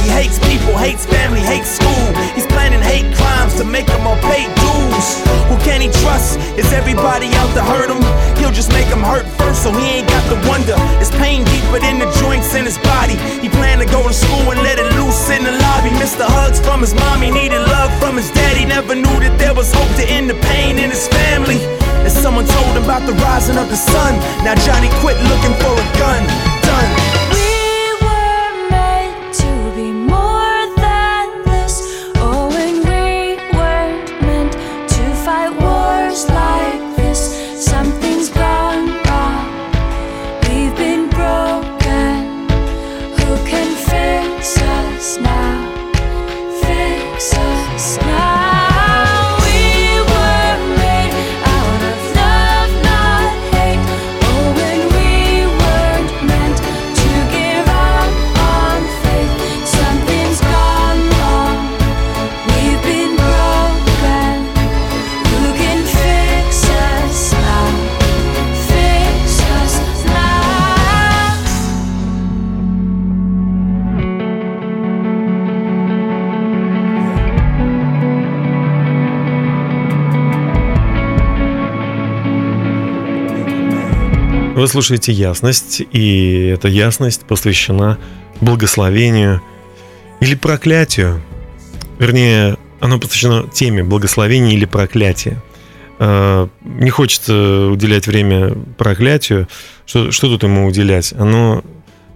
He 0.01 0.09
hates 0.09 0.39
people, 0.39 0.77
hates 0.77 1.05
family, 1.05 1.41
hates 1.41 1.69
school. 1.69 2.05
He's 2.33 2.47
planning 2.47 2.81
hate 2.81 3.15
crimes 3.15 3.55
to 3.55 3.63
make 3.63 3.85
them 3.85 4.05
all 4.05 4.17
pay 4.17 4.45
dues. 4.45 5.07
Who 5.49 5.57
can 5.65 5.81
he 5.81 5.89
trust? 6.01 6.39
Is 6.57 6.71
everybody 6.73 7.27
out 7.41 7.53
to 7.53 7.63
hurt 7.63 7.89
him? 7.89 8.01
He'll 8.37 8.51
just 8.51 8.62
make 8.69 8.87
him 8.87 9.01
hurt 9.01 9.25
first, 9.39 9.63
so 9.63 9.71
he 9.71 9.99
ain't 9.99 10.07
got 10.07 10.23
to 10.29 10.37
wonder. 10.47 10.77
Is 11.01 11.09
pain 11.19 11.43
deeper 11.43 11.79
than 11.79 11.99
the 11.99 12.09
joints 12.21 12.55
in 12.55 12.65
his 12.65 12.77
body? 12.79 13.15
He 13.41 13.49
planned 13.49 13.81
to 13.81 13.89
go 13.89 14.05
to 14.07 14.13
school 14.13 14.51
and 14.51 14.61
let 14.61 14.79
it 14.79 14.87
loose 14.95 15.29
in 15.29 15.43
the 15.43 15.51
lobby. 15.51 15.91
Missed 15.99 16.17
the 16.17 16.29
hugs 16.29 16.59
from 16.59 16.81
his 16.81 16.93
mommy, 16.93 17.31
needed 17.31 17.65
love 17.67 17.91
from 17.99 18.15
his 18.15 18.29
daddy. 18.31 18.65
Never 18.65 18.95
knew 18.95 19.17
that 19.25 19.35
there 19.39 19.53
was 19.53 19.73
hope 19.73 19.89
to 19.97 20.05
end 20.05 20.29
the 20.29 20.37
pain 20.53 20.77
in 20.77 20.89
his 20.91 21.07
family. 21.07 21.59
And 22.05 22.11
someone 22.11 22.45
told 22.45 22.77
him 22.77 22.83
about 22.83 23.05
the 23.07 23.13
rising 23.23 23.57
of 23.57 23.69
the 23.69 23.79
sun. 23.79 24.19
Now 24.43 24.55
Johnny 24.55 24.89
quit 25.01 25.17
looking 25.27 25.55
for 25.59 25.73
a 25.73 25.87
gun. 25.97 26.21
Done. 26.61 26.92
Вы 84.55 84.67
слушаете 84.67 85.11
«Ясность», 85.11 85.81
и 85.91 86.45
эта 86.53 86.67
ясность 86.67 87.25
посвящена 87.25 87.97
благословению 88.39 89.41
или 90.19 90.35
проклятию. 90.35 91.23
Вернее, 91.97 92.57
оно 92.79 92.99
посвящено 92.99 93.49
теме 93.51 93.83
благословения 93.83 94.53
или 94.53 94.65
проклятия. 94.65 95.41
Э, 95.97 96.47
Не 96.61 96.91
хочется 96.91 97.67
уделять 97.71 98.05
время 98.05 98.53
проклятию. 98.77 99.47
Что, 99.87 100.11
что 100.11 100.27
тут 100.27 100.43
ему 100.43 100.67
уделять? 100.67 101.13
Оно, 101.13 101.63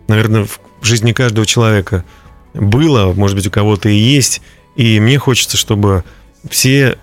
наверное, 0.08 0.46
в 0.46 0.86
жизни 0.86 1.14
каждого 1.14 1.48
человека 1.48 2.06
было, 2.54 3.14
может 3.14 3.36
быть, 3.36 3.48
у 3.48 3.52
кого-то 3.52 3.90
и 3.90 3.96
есть. 3.96 4.44
И 4.76 5.00
мне 5.00 5.18
хочется, 5.18 5.58
чтобы 5.58 6.04
все 6.48 7.00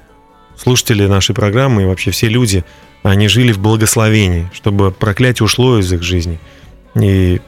слушатели 0.57 1.09
нашей 1.09 1.35
программы 1.35 1.83
и 1.83 1.87
вообще 1.87 2.13
все 2.13 2.29
люди, 2.29 2.65
они 3.05 3.29
жили 3.29 3.53
в 3.53 3.59
благословении, 3.59 4.51
чтобы 4.55 4.91
проклятие 4.91 5.45
ушло 5.45 5.79
из 5.79 5.93
их 5.93 6.03
жизни. 6.03 6.41
И 6.97 7.41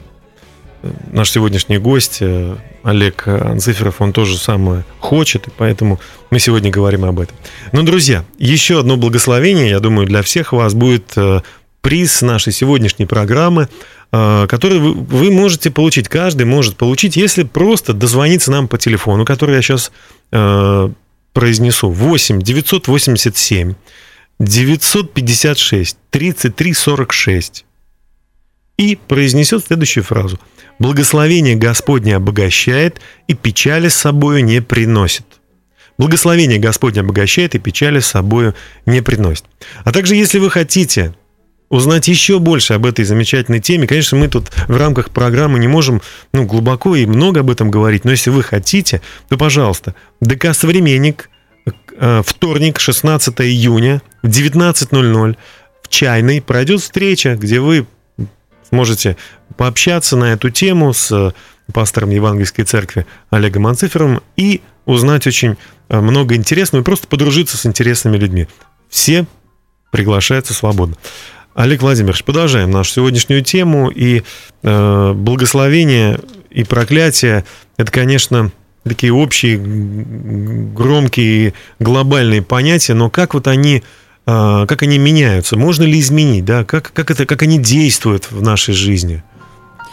э, 0.83 0.91
наш 1.11 1.31
сегодняшний 1.31 1.79
гость 1.79 2.19
э, 2.21 2.55
Олег 2.83 3.27
Анциферов, 3.27 3.99
он 3.99 4.13
тоже 4.13 4.37
самое 4.37 4.85
хочет, 4.99 5.47
и 5.47 5.51
поэтому 5.57 5.99
мы 6.29 6.39
сегодня 6.39 6.69
говорим 6.69 7.05
об 7.05 7.19
этом. 7.19 7.35
Но, 7.71 7.81
друзья, 7.81 8.23
еще 8.37 8.79
одно 8.79 8.97
благословение, 8.97 9.71
я 9.71 9.79
думаю, 9.79 10.05
для 10.05 10.21
всех 10.21 10.53
вас 10.53 10.75
будет 10.75 11.13
э, 11.15 11.41
приз 11.81 12.21
нашей 12.21 12.53
сегодняшней 12.53 13.05
программы, 13.05 13.67
который 14.09 14.79
вы, 14.79 15.31
можете 15.31 15.69
получить, 15.69 16.07
каждый 16.07 16.45
может 16.45 16.77
получить, 16.77 17.17
если 17.17 17.43
просто 17.43 17.91
дозвониться 17.91 18.51
нам 18.51 18.69
по 18.69 18.77
телефону, 18.77 19.25
который 19.25 19.55
я 19.55 19.61
сейчас 19.61 19.91
произнесу. 21.33 21.89
8 21.89 22.41
987 22.41 23.75
956 24.39 25.97
33 26.09 26.73
46 26.73 27.65
и 28.77 28.95
произнесет 28.95 29.65
следующую 29.65 30.03
фразу. 30.03 30.39
«Благословение 30.79 31.55
Господне 31.55 32.15
обогащает 32.15 33.01
и 33.27 33.33
печали 33.33 33.87
с 33.87 33.95
собою 33.95 34.43
не 34.43 34.61
приносит». 34.61 35.25
Благословение 35.97 36.59
Господне 36.59 37.01
обогащает 37.01 37.55
и 37.55 37.59
печали 37.59 37.99
с 37.99 38.07
собою 38.07 38.53
не 38.85 39.01
приносит. 39.01 39.45
А 39.83 39.91
также, 39.91 40.15
если 40.15 40.37
вы 40.37 40.51
хотите 40.51 41.15
узнать 41.69 42.07
еще 42.07 42.37
больше 42.37 42.73
об 42.73 42.85
этой 42.85 43.03
замечательной 43.03 43.59
теме, 43.59 43.87
конечно, 43.87 44.17
мы 44.17 44.27
тут 44.27 44.51
в 44.67 44.77
рамках 44.77 45.09
программы 45.09 45.57
не 45.57 45.67
можем 45.67 46.01
ну, 46.33 46.45
глубоко 46.45 46.95
и 46.95 47.07
много 47.07 47.39
об 47.39 47.49
этом 47.49 47.71
говорить, 47.71 48.05
но 48.05 48.11
если 48.11 48.29
вы 48.29 48.43
хотите, 48.43 49.01
то, 49.27 49.37
пожалуйста, 49.37 49.95
ДК 50.21 50.53
«Современник», 50.53 51.31
э, 51.99 52.21
вторник, 52.23 52.79
16 52.79 53.41
июня, 53.41 54.01
в 54.27 54.29
19.00 54.29 55.37
в 55.81 55.87
Чайной 55.87 56.41
пройдет 56.41 56.81
встреча, 56.81 57.35
где 57.35 57.59
вы 57.59 57.87
сможете 58.69 59.15
пообщаться 59.55 60.17
на 60.17 60.33
эту 60.33 60.49
тему 60.49 60.93
с 60.93 61.11
э, 61.11 61.31
пастором 61.73 62.09
Евангельской 62.09 62.65
церкви 62.65 63.05
Олегом 63.29 63.67
Анцифером 63.67 64.21
и 64.35 64.61
узнать 64.85 65.25
очень 65.25 65.55
э, 65.89 65.99
много 65.99 66.35
интересного 66.35 66.81
и 66.81 66.85
просто 66.85 67.07
подружиться 67.07 67.57
с 67.57 67.65
интересными 67.65 68.17
людьми. 68.17 68.47
Все 68.89 69.25
приглашаются 69.91 70.53
свободно. 70.53 70.97
Олег 71.55 71.81
Владимирович, 71.81 72.23
продолжаем 72.23 72.69
нашу 72.69 72.91
сегодняшнюю 72.91 73.43
тему. 73.43 73.89
И 73.89 74.23
э, 74.63 75.13
благословение 75.13 76.19
и 76.49 76.63
проклятие– 76.63 77.45
это, 77.77 77.91
конечно, 77.91 78.51
такие 78.83 79.13
общие, 79.13 79.57
громкие, 79.57 81.53
глобальные 81.79 82.41
понятия, 82.41 82.93
но 82.93 83.09
как 83.09 83.33
вот 83.33 83.47
они 83.47 83.83
как 84.27 84.83
они 84.83 84.97
меняются, 84.97 85.55
можно 85.55 85.83
ли 85.83 85.99
изменить, 86.01 86.43
да, 86.43 86.65
как, 86.65 86.91
как, 86.91 87.11
это, 87.11 87.25
как 87.25 87.43
они 87.43 87.59
действуют 87.59 88.29
в 88.29 88.41
нашей 88.41 88.73
жизни. 88.73 89.23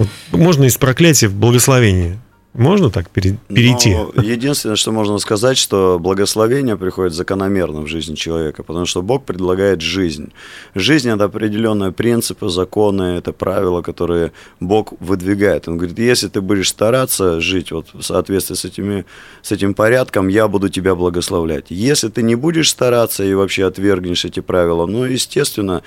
Вот 0.00 0.08
можно 0.32 0.64
из 0.64 0.76
проклятия 0.76 1.28
в 1.28 1.34
благословение. 1.34 2.18
Можно 2.54 2.88
так 2.88 3.10
пере- 3.10 3.36
перейти? 3.48 3.94
Но 3.94 4.22
единственное, 4.22 4.76
что 4.76 4.92
можно 4.92 5.18
сказать, 5.18 5.58
что 5.58 5.98
благословение 5.98 6.76
приходит 6.76 7.12
закономерно 7.12 7.80
в 7.80 7.88
жизни 7.88 8.14
человека, 8.14 8.62
потому 8.62 8.86
что 8.86 9.02
Бог 9.02 9.24
предлагает 9.24 9.80
жизнь. 9.80 10.32
Жизнь– 10.76 11.08
это 11.10 11.24
определенные 11.24 11.90
принципы, 11.90 12.48
законы, 12.48 13.16
это 13.18 13.32
правила, 13.32 13.82
которые 13.82 14.30
Бог 14.60 14.92
выдвигает. 15.00 15.66
Он 15.66 15.78
говорит, 15.78 15.98
если 15.98 16.28
ты 16.28 16.40
будешь 16.40 16.68
стараться 16.68 17.40
жить 17.40 17.72
вот 17.72 17.88
в 17.92 18.02
соответствии 18.02 18.54
с, 18.54 18.64
этими, 18.64 19.04
с 19.42 19.50
этим 19.50 19.74
порядком, 19.74 20.28
я 20.28 20.46
буду 20.46 20.68
тебя 20.68 20.94
благословлять. 20.94 21.66
Если 21.70 22.08
ты 22.08 22.22
не 22.22 22.36
будешь 22.36 22.70
стараться 22.70 23.24
и 23.24 23.34
вообще 23.34 23.66
отвергнешь 23.66 24.24
эти 24.24 24.38
правила, 24.38 24.86
ну, 24.86 25.04
естественно, 25.04 25.82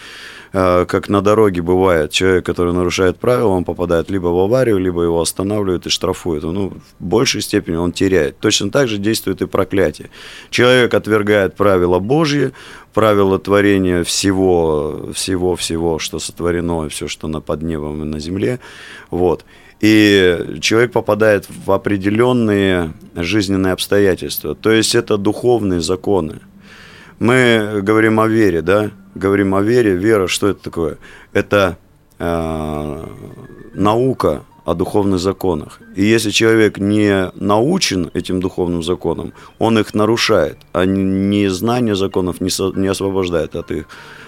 как 0.52 1.10
на 1.10 1.22
дороге 1.22 1.62
бывает, 1.62 2.12
человек, 2.12 2.46
который 2.46 2.74
нарушает 2.74 3.18
правила, 3.18 3.50
он 3.50 3.64
попадает 3.64 4.10
либо 4.10 4.28
в 4.28 4.40
аварию, 4.40 4.78
либо 4.78 5.04
его 5.04 5.22
останавливают 5.22 5.86
и 5.86 5.90
штрафуют. 5.90 6.44
Ну, 6.44 6.74
в 7.00 7.04
большей 7.04 7.42
степени 7.42 7.76
он 7.76 7.92
теряет. 7.92 8.40
Точно 8.40 8.72
так 8.72 8.88
же 8.88 8.98
действует 8.98 9.42
и 9.42 9.48
проклятие. 9.48 10.10
Человек 10.50 10.94
отвергает 10.94 11.56
правила 11.56 12.00
Божьи, 12.00 12.52
правила 12.94 13.38
творения 13.40 14.04
всего, 14.04 15.10
всего, 15.14 15.56
всего, 15.56 16.00
что 16.00 16.20
сотворено, 16.20 16.86
и 16.86 16.90
все, 16.90 17.08
что 17.08 17.28
на 17.28 17.42
под 17.42 17.62
небом 17.62 18.04
и 18.04 18.06
на 18.06 18.20
земле. 18.20 18.60
Вот. 19.12 19.46
И 19.80 20.58
человек 20.62 20.92
попадает 20.92 21.48
в 21.66 21.72
определенные 21.72 22.94
жизненные 23.16 23.74
обстоятельства. 23.74 24.56
То 24.56 24.72
есть 24.72 24.96
это 24.96 25.18
духовные 25.18 25.82
законы. 25.82 26.40
Мы 27.20 27.82
говорим 27.84 28.20
о 28.20 28.28
вере, 28.28 28.62
да? 28.62 28.92
Говорим 29.18 29.54
о 29.56 29.62
вере. 29.62 29.96
Вера, 29.96 30.28
что 30.28 30.48
это 30.48 30.64
такое? 30.64 30.98
Это 31.34 31.78
э, 32.20 33.08
наука 33.74 34.44
о 34.66 34.74
духовных 34.74 35.20
законах. 35.20 35.80
И 35.96 36.04
если 36.04 36.30
человек 36.32 36.78
не 36.78 37.32
научен 37.36 38.12
этим 38.14 38.42
духовным 38.42 38.84
законам, 38.84 39.32
он 39.60 39.80
их 39.80 39.94
нарушает, 39.94 40.58
а 40.74 40.86
не 40.86 41.50
знание 41.50 41.96
законов 41.96 42.42
не, 42.42 42.50
со- 42.50 42.74
не 42.76 42.88
освобождает 42.88 43.56
от 43.56 43.72
их 43.72 43.86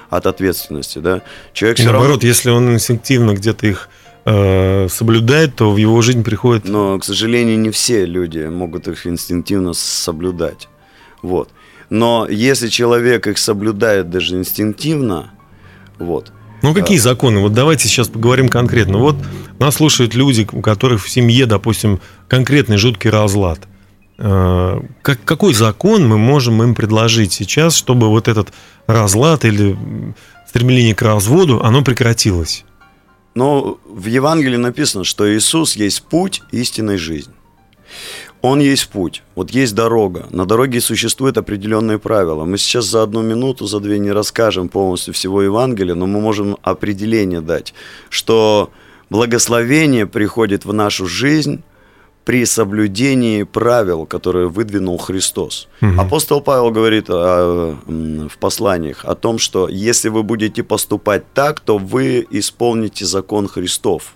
от 0.09 0.25
ответственности, 0.25 0.99
да? 0.99 1.21
Человек 1.53 1.79
И 1.79 1.83
наоборот, 1.83 2.23
если 2.23 2.49
он 2.49 2.73
инстинктивно 2.73 3.33
где-то 3.33 3.67
их 3.67 3.89
э, 4.25 4.87
соблюдает, 4.89 5.55
то 5.55 5.71
в 5.71 5.77
его 5.77 6.01
жизнь 6.01 6.23
приходит 6.23 6.67
Но, 6.67 6.97
к 6.97 7.03
сожалению, 7.03 7.59
не 7.59 7.69
все 7.69 8.05
люди 8.05 8.39
могут 8.47 8.87
их 8.87 9.05
инстинктивно 9.05 9.73
соблюдать. 9.73 10.67
Вот. 11.21 11.49
Но 11.89 12.27
если 12.29 12.67
человек 12.67 13.27
их 13.27 13.37
соблюдает 13.37 14.09
даже 14.09 14.35
инстинктивно, 14.35 15.31
вот, 15.97 16.31
Ну, 16.61 16.73
какие 16.73 16.97
законы? 16.97 17.39
Вот 17.39 17.53
давайте 17.53 17.87
сейчас 17.87 18.09
поговорим 18.09 18.49
конкретно. 18.49 18.97
Вот 18.97 19.15
нас 19.59 19.75
слушают 19.75 20.13
люди, 20.13 20.47
у 20.51 20.61
которых 20.61 21.03
в 21.03 21.09
семье, 21.09 21.45
допустим, 21.45 21.99
конкретный 22.27 22.77
жуткий 22.77 23.09
разлад. 23.09 23.59
Э, 24.17 24.81
Как, 25.01 25.23
какой 25.23 25.53
закон 25.53 26.07
мы 26.07 26.17
можем 26.17 26.61
им 26.61 26.75
предложить 26.75 27.31
сейчас, 27.33 27.75
чтобы 27.75 28.09
вот 28.09 28.27
этот 28.27 28.49
разлад 28.87 29.45
или 29.45 29.77
стремление 30.47 30.93
к 30.95 31.01
разводу, 31.01 31.63
оно 31.63 31.81
прекратилось? 31.81 32.65
Но 33.35 33.77
в 33.85 34.07
Евангелии 34.07 34.57
написано, 34.57 35.03
что 35.05 35.33
Иисус 35.33 35.75
есть 35.75 36.03
путь 36.03 36.41
истинной 36.51 36.97
жизни. 36.97 37.33
Он 38.41 38.59
есть 38.59 38.87
путь, 38.87 39.21
вот 39.35 39.51
есть 39.51 39.75
дорога. 39.75 40.27
На 40.29 40.45
дороге 40.45 40.79
существуют 40.79 41.37
определенные 41.37 41.99
правила. 41.99 42.45
Мы 42.45 42.57
сейчас 42.57 42.85
за 42.85 43.03
одну 43.03 43.21
минуту, 43.21 43.65
за 43.65 43.79
две 43.81 43.99
не 43.99 44.11
расскажем 44.11 44.69
полностью 44.69 45.13
всего 45.13 45.41
Евангелия, 45.41 45.93
но 45.95 46.05
мы 46.05 46.21
можем 46.21 46.57
определение 46.63 47.41
дать, 47.41 47.73
что 48.09 48.69
благословение 49.09 50.05
приходит 50.07 50.63
в 50.65 50.71
нашу 50.71 51.05
жизнь 51.05 51.63
при 52.23 52.45
соблюдении 52.45 53.43
правил, 53.43 54.05
которые 54.05 54.47
выдвинул 54.49 54.97
Христос. 54.99 55.67
Апостол 55.97 56.41
Павел 56.41 56.69
говорит 56.71 57.05
а, 57.09 57.75
м, 57.87 58.29
в 58.29 58.37
посланиях 58.37 59.03
о 59.03 59.15
том, 59.15 59.39
что 59.39 59.67
если 59.67 60.09
вы 60.09 60.21
будете 60.23 60.63
поступать 60.63 61.23
так, 61.33 61.59
то 61.59 61.77
вы 61.77 62.25
исполните 62.29 63.05
закон 63.05 63.47
Христов. 63.47 64.13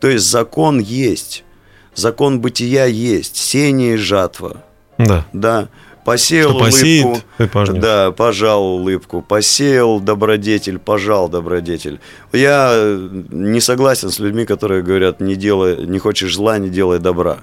То 0.00 0.08
есть 0.08 0.24
закон 0.30 0.80
есть, 0.80 1.44
закон 1.94 2.40
бытия 2.40 2.86
есть, 2.86 3.36
сеяние 3.36 3.94
и 3.94 3.96
жатва. 3.96 4.62
Да. 4.98 5.26
Да, 5.32 5.68
посеял 6.04 6.50
Кто 6.50 6.58
посеет, 6.60 7.04
улыбку, 7.04 7.48
пожнет. 7.52 7.80
да, 7.80 8.10
пожал 8.12 8.64
улыбку, 8.64 9.22
посеял 9.22 10.00
добродетель, 10.00 10.78
пожал 10.78 11.28
добродетель. 11.28 12.00
Я 12.32 12.70
э, 12.72 13.08
не 13.30 13.60
согласен 13.60 14.10
с 14.10 14.18
людьми, 14.18 14.44
которые 14.44 14.82
говорят, 14.82 15.20
не 15.20 15.36
делай, 15.36 15.86
не 15.86 15.98
хочешь 15.98 16.34
зла, 16.34 16.58
не 16.58 16.68
делай 16.68 16.98
добра. 16.98 17.38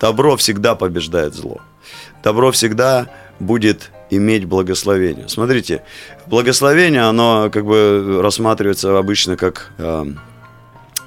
Добро 0.00 0.36
всегда 0.36 0.74
побеждает 0.74 1.34
зло. 1.34 1.60
Добро 2.22 2.50
всегда 2.50 3.08
будет 3.38 3.90
иметь 4.10 4.44
благословение. 4.44 5.28
Смотрите, 5.28 5.82
благословение, 6.26 7.02
оно 7.02 7.50
как 7.52 7.64
бы 7.64 8.20
рассматривается 8.22 8.98
обычно 8.98 9.36
как 9.36 9.72
э, 9.78 10.04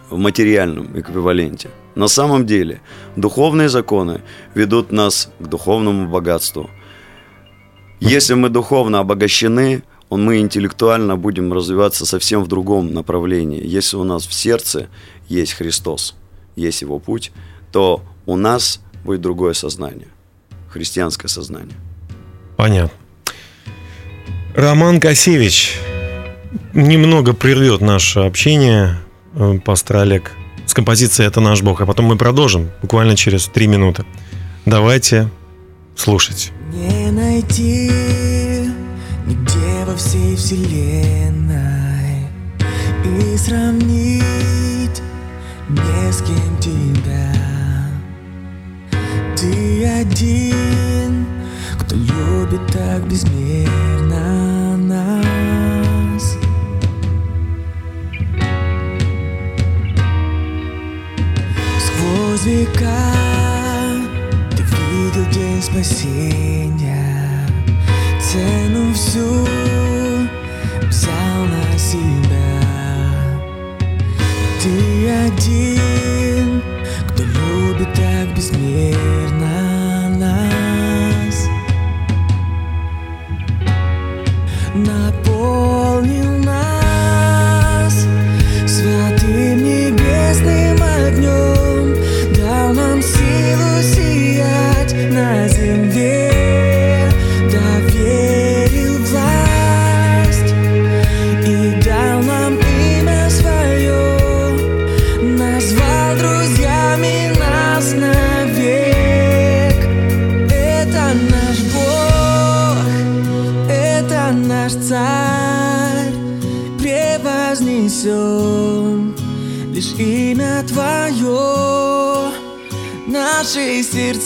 в 0.10 0.18
материальном 0.18 1.00
эквиваленте. 1.00 1.70
На 1.96 2.08
самом 2.08 2.46
деле, 2.46 2.82
духовные 3.16 3.70
законы 3.70 4.22
ведут 4.56 4.92
нас 4.92 5.32
к 5.40 5.48
духовному 5.48 6.08
богатству. 6.08 6.70
Если 8.00 8.34
мы 8.34 8.50
духовно 8.50 9.00
обогащены, 9.00 9.84
мы 10.10 10.40
интеллектуально 10.40 11.18
будем 11.18 11.54
развиваться 11.54 12.06
совсем 12.06 12.44
в 12.44 12.48
другом 12.48 12.94
направлении. 12.94 13.62
Если 13.66 13.98
у 13.98 14.04
нас 14.04 14.26
в 14.26 14.34
сердце 14.34 14.88
есть 15.28 15.54
Христос, 15.54 16.16
есть 16.56 16.82
Его 16.82 17.00
путь, 17.00 17.32
то 17.72 18.02
у 18.26 18.36
нас 18.36 18.82
будет 19.04 19.22
другое 19.22 19.54
сознание, 19.54 20.08
христианское 20.70 21.28
сознание. 21.28 21.76
Понятно. 22.58 22.98
Роман 24.56 25.00
Косевич 25.00 25.80
немного 26.74 27.34
прервет 27.34 27.82
наше 27.82 28.22
общение, 28.22 28.98
э, 29.36 29.60
пастор 29.64 29.98
Олег, 29.98 30.32
с 30.70 30.74
композицией 30.76 31.28
«Это 31.28 31.42
наш 31.42 31.64
Бог», 31.64 31.82
а 31.82 31.88
потом 31.88 32.06
мы 32.06 32.16
продолжим 32.16 32.70
буквально 32.84 33.16
через 33.16 33.48
три 33.48 33.66
минуты. 33.66 34.06
Давайте 34.68 35.28
слушать. 35.96 36.52
Не 36.72 37.10
найти 37.10 37.90
нигде 39.26 39.86
во 39.88 39.96
всей 39.96 40.36
вселенной 40.36 42.28
И 43.04 43.36
сравнить 43.38 45.02
не 45.70 46.12
с 46.12 46.22
кем 46.22 46.58
тебя 46.60 47.34
Ты 49.36 49.86
один, 49.86 51.26
кто 51.80 51.96
любит 51.96 52.68
так 52.72 53.08
безмерно 53.08 54.09
спасения 65.72 67.48
Цену 68.22 68.94
всю 68.94 69.48
взял 70.88 71.46
на 71.46 71.78
себя 71.78 72.62
Ты 74.62 75.10
один, 75.10 76.62
кто 77.10 77.24
любит 77.24 77.94
так 77.94 78.36
безмерно 78.36 79.19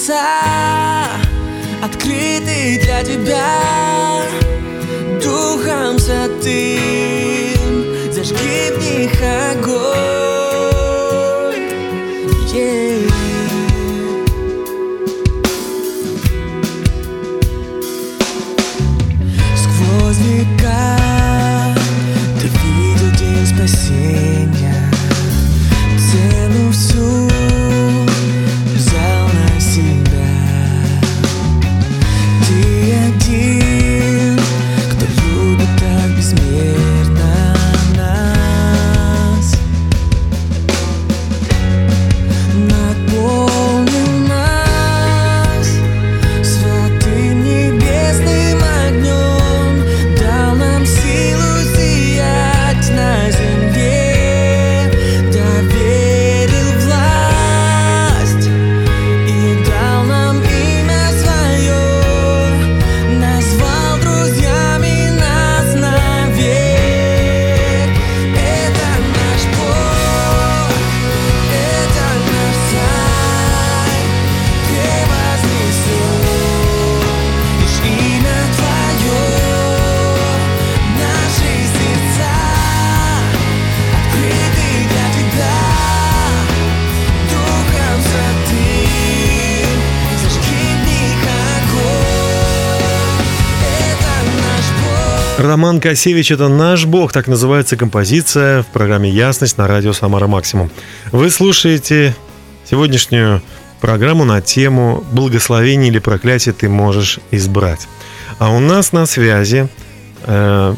сердца 0.03 0.21
открыты 1.81 2.79
для 2.83 3.03
Тебя. 3.03 4.21
Духом 5.21 5.97
Святым 5.97 6.81
зажги 8.11 8.71
в 8.71 8.77
них 8.81 9.13
огонь 9.51 10.12
Роман 95.37 95.79
Косевич 95.79 96.31
«Это 96.31 96.47
наш 96.47 96.85
Бог», 96.85 97.11
так 97.11 97.27
называется 97.27 97.75
композиция 97.75 98.61
в 98.61 98.67
программе 98.67 99.09
«Ясность» 99.09 99.57
на 99.57 99.67
радио 99.67 99.91
«Самара 99.91 100.27
Максимум». 100.27 100.69
Вы 101.11 101.31
слушаете 101.31 102.15
сегодняшнюю 102.69 103.41
программу 103.81 104.25
на 104.25 104.41
тему 104.41 105.03
«Благословение 105.11 105.89
или 105.89 105.97
проклятие 105.97 106.53
ты 106.53 106.69
можешь 106.69 107.19
избрать». 107.31 107.87
А 108.37 108.51
у 108.51 108.59
нас 108.59 108.91
на 108.91 109.07
связи 109.07 109.67
э, 110.23 110.75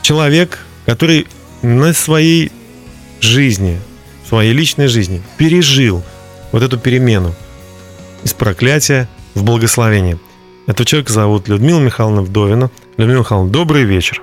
человек, 0.00 0.58
который 0.86 1.26
на 1.60 1.92
своей 1.92 2.50
жизни, 3.20 3.78
своей 4.26 4.54
личной 4.54 4.88
жизни 4.88 5.22
пережил 5.36 6.02
вот 6.50 6.62
эту 6.62 6.78
перемену 6.78 7.34
из 8.24 8.32
проклятия 8.32 9.06
в 9.34 9.44
благословение. 9.44 10.18
Этого 10.66 10.86
человека 10.86 11.12
зовут 11.12 11.48
Людмила 11.48 11.80
Михайловна 11.80 12.22
Вдовина. 12.22 12.70
Людмила 12.98 13.20
Михайловна, 13.20 13.52
добрый 13.52 13.84
вечер. 13.84 14.20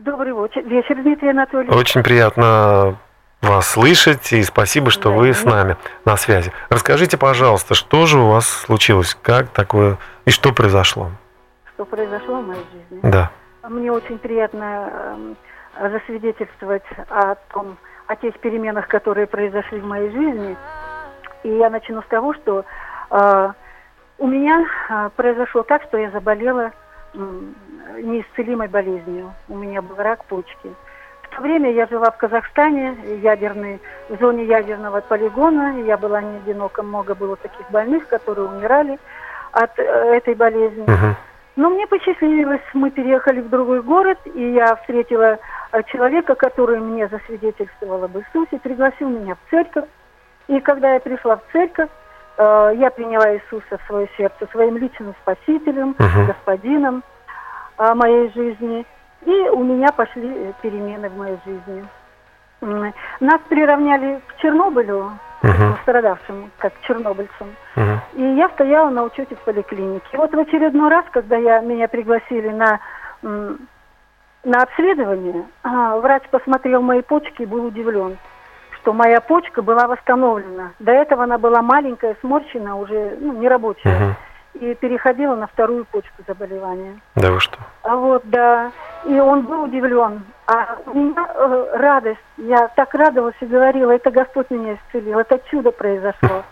Добрый 0.00 0.32
вечер, 0.64 0.96
Дмитрий 0.96 1.28
Анатольевич. 1.28 1.72
Очень 1.72 2.02
приятно 2.02 2.96
вас 3.40 3.68
слышать 3.68 4.32
и 4.32 4.42
спасибо, 4.42 4.90
что 4.90 5.12
вы 5.12 5.32
с 5.32 5.44
нами 5.44 5.76
на 6.04 6.16
связи. 6.16 6.50
Расскажите, 6.68 7.16
пожалуйста, 7.16 7.76
что 7.76 8.06
же 8.06 8.18
у 8.18 8.26
вас 8.30 8.48
случилось, 8.48 9.16
как 9.22 9.50
такое 9.50 9.98
и 10.24 10.32
что 10.32 10.52
произошло? 10.52 11.12
Что 11.74 11.84
произошло 11.84 12.40
в 12.40 12.46
моей 12.48 12.66
жизни? 12.90 13.08
Да. 13.08 13.30
Мне 13.68 13.92
очень 13.92 14.18
приятно 14.18 14.90
эм, 14.90 15.36
засвидетельствовать 15.80 16.82
о 17.08 17.36
том, 17.52 17.78
о 18.08 18.16
тех 18.16 18.36
переменах, 18.40 18.88
которые 18.88 19.28
произошли 19.28 19.78
в 19.78 19.84
моей 19.84 20.10
жизни. 20.10 20.56
И 21.44 21.50
я 21.50 21.70
начну 21.70 22.02
с 22.02 22.06
того, 22.06 22.34
что 22.34 22.64
э, 23.12 23.52
у 24.18 24.26
меня 24.26 24.64
э, 24.90 25.10
произошло 25.14 25.62
так, 25.62 25.84
что 25.84 25.98
я 25.98 26.10
заболела 26.10 26.72
неисцелимой 28.02 28.68
болезнью. 28.68 29.32
У 29.48 29.56
меня 29.56 29.82
был 29.82 29.96
рак 29.96 30.24
почки. 30.24 30.70
В 31.22 31.28
то 31.36 31.42
время 31.42 31.70
я 31.72 31.86
жила 31.86 32.10
в 32.10 32.16
Казахстане, 32.16 32.96
ядерный, 33.22 33.80
в 34.08 34.18
зоне 34.18 34.44
ядерного 34.44 35.00
полигона. 35.00 35.80
Я 35.84 35.96
была 35.96 36.22
не 36.22 36.38
одинока, 36.38 36.82
много 36.82 37.14
было 37.14 37.36
таких 37.36 37.70
больных, 37.70 38.08
которые 38.08 38.48
умирали 38.48 38.98
от 39.52 39.78
э, 39.78 39.82
этой 39.82 40.34
болезни. 40.34 40.82
Мгм. 40.82 41.16
Но 41.56 41.70
мне 41.70 41.86
посчастливилось, 41.86 42.62
мы 42.72 42.90
переехали 42.90 43.40
в 43.40 43.48
другой 43.50 43.82
город, 43.82 44.18
и 44.32 44.52
я 44.52 44.76
встретила 44.76 45.38
э, 45.72 45.82
человека, 45.84 46.34
который 46.34 46.78
мне 46.78 47.08
засвидетельствовал 47.08 48.04
об 48.04 48.16
Иисусе, 48.16 48.58
пригласил 48.58 49.08
меня 49.08 49.34
в 49.34 49.50
церковь. 49.50 49.88
И 50.46 50.60
когда 50.60 50.94
я 50.94 51.00
пришла 51.00 51.36
в 51.36 51.42
церковь, 51.52 51.90
э, 52.38 52.72
я 52.76 52.90
приняла 52.90 53.34
Иисуса 53.34 53.76
в 53.78 53.86
свое 53.86 54.08
сердце 54.16 54.46
своим 54.50 54.76
личным 54.78 55.14
спасителем, 55.22 55.94
Мгм. 55.98 56.26
господином 56.26 57.02
э, 57.78 57.94
моей 57.94 58.30
жизни. 58.32 58.84
И 59.26 59.48
у 59.50 59.62
меня 59.64 59.90
пошли 59.92 60.30
э, 60.32 60.52
перемены 60.62 61.08
в 61.08 61.16
моей 61.16 61.38
жизни. 61.44 61.84
Нас 63.20 63.40
приравняли 63.48 64.20
к 64.26 64.36
Чернобылю, 64.40 65.12
Мгм. 65.42 65.74
пострадавшим, 65.74 66.50
как 66.58 66.72
чернобыльцам. 66.82 67.54
Мгм. 67.76 68.00
И 68.14 68.22
я 68.34 68.48
стояла 68.48 68.90
на 68.90 69.04
учете 69.04 69.36
в 69.36 69.38
поликлинике. 69.40 70.16
Вот 70.16 70.34
в 70.34 70.38
очередной 70.38 70.90
раз, 70.90 71.04
когда 71.12 71.36
я, 71.36 71.60
меня 71.60 71.86
пригласили 71.86 72.48
на, 72.48 72.80
на 73.22 74.62
обследование, 74.62 75.44
а, 75.62 75.98
врач 75.98 76.24
посмотрел 76.30 76.82
мои 76.82 77.02
почки 77.02 77.42
и 77.42 77.46
был 77.46 77.66
удивлен, 77.66 78.18
что 78.72 78.92
моя 78.92 79.20
почка 79.20 79.62
была 79.62 79.86
восстановлена. 79.86 80.72
До 80.80 80.90
этого 80.90 81.22
она 81.24 81.38
была 81.38 81.62
маленькая, 81.62 82.16
сморщенная, 82.20 82.74
уже 82.74 83.16
ну, 83.20 83.34
нерабочая. 83.34 83.94
Мгм. 83.94 84.14
И 84.54 84.74
переходила 84.74 85.36
на 85.36 85.46
вторую 85.46 85.84
почку 85.84 86.22
заболевания. 86.26 86.98
Да 87.14 87.30
вы 87.30 87.38
что? 87.40 87.58
А 87.82 87.94
вот, 87.94 88.22
да. 88.24 88.72
И 89.04 89.18
он 89.20 89.42
был 89.42 89.64
удивлен. 89.64 90.22
А 90.46 90.78
у 90.86 90.98
меня 90.98 91.26
э, 91.34 91.70
радость. 91.74 92.18
Я 92.38 92.68
так 92.68 92.92
радовалась 92.94 93.36
и 93.40 93.46
говорила, 93.46 93.92
это 93.92 94.10
Господь 94.10 94.50
меня 94.50 94.74
исцелил, 94.74 95.18
это 95.20 95.38
чудо 95.50 95.70
произошло. 95.70 96.42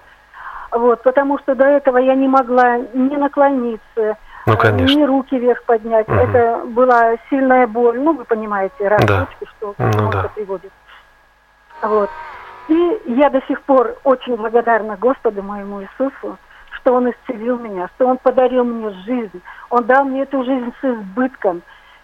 Вот, 0.70 1.02
потому 1.02 1.38
что 1.38 1.54
до 1.54 1.64
этого 1.64 1.96
я 1.98 2.14
не 2.14 2.28
могла 2.28 2.76
ни 2.78 3.16
наклониться, 3.16 4.16
Ну, 4.46 4.52
э, 4.52 4.56
конечно. 4.56 4.94
ни 4.94 5.02
руки 5.04 5.36
вверх 5.38 5.64
поднять. 5.64 6.06
Мгм. 6.06 6.18
Это 6.18 6.62
была 6.66 7.14
сильная 7.30 7.66
боль. 7.66 7.98
Ну, 7.98 8.12
вы 8.14 8.24
понимаете, 8.24 8.86
рак 8.86 9.04
Да. 9.06 9.24
почки, 9.26 9.50
что 9.56 9.74
Ну, 9.78 10.10
да. 10.12 10.28
приводит. 10.34 10.70
Вот. 11.82 12.10
И 12.68 13.02
я 13.06 13.30
до 13.30 13.40
сих 13.48 13.62
пор 13.62 13.94
очень 14.04 14.36
благодарна 14.36 14.96
Господу 14.96 15.42
моему 15.42 15.82
Иисусу, 15.82 16.36
что 16.86 16.94
Он 16.94 17.10
исцелил 17.10 17.58
меня, 17.58 17.88
что 17.96 18.06
Он 18.06 18.16
подарил 18.16 18.62
мне 18.62 18.90
жизнь. 19.04 19.42
Он 19.70 19.82
дал 19.84 20.04
мне 20.04 20.22
эту 20.22 20.44
жизнь 20.44 20.72
с 20.80 20.84
избытком, 20.84 21.62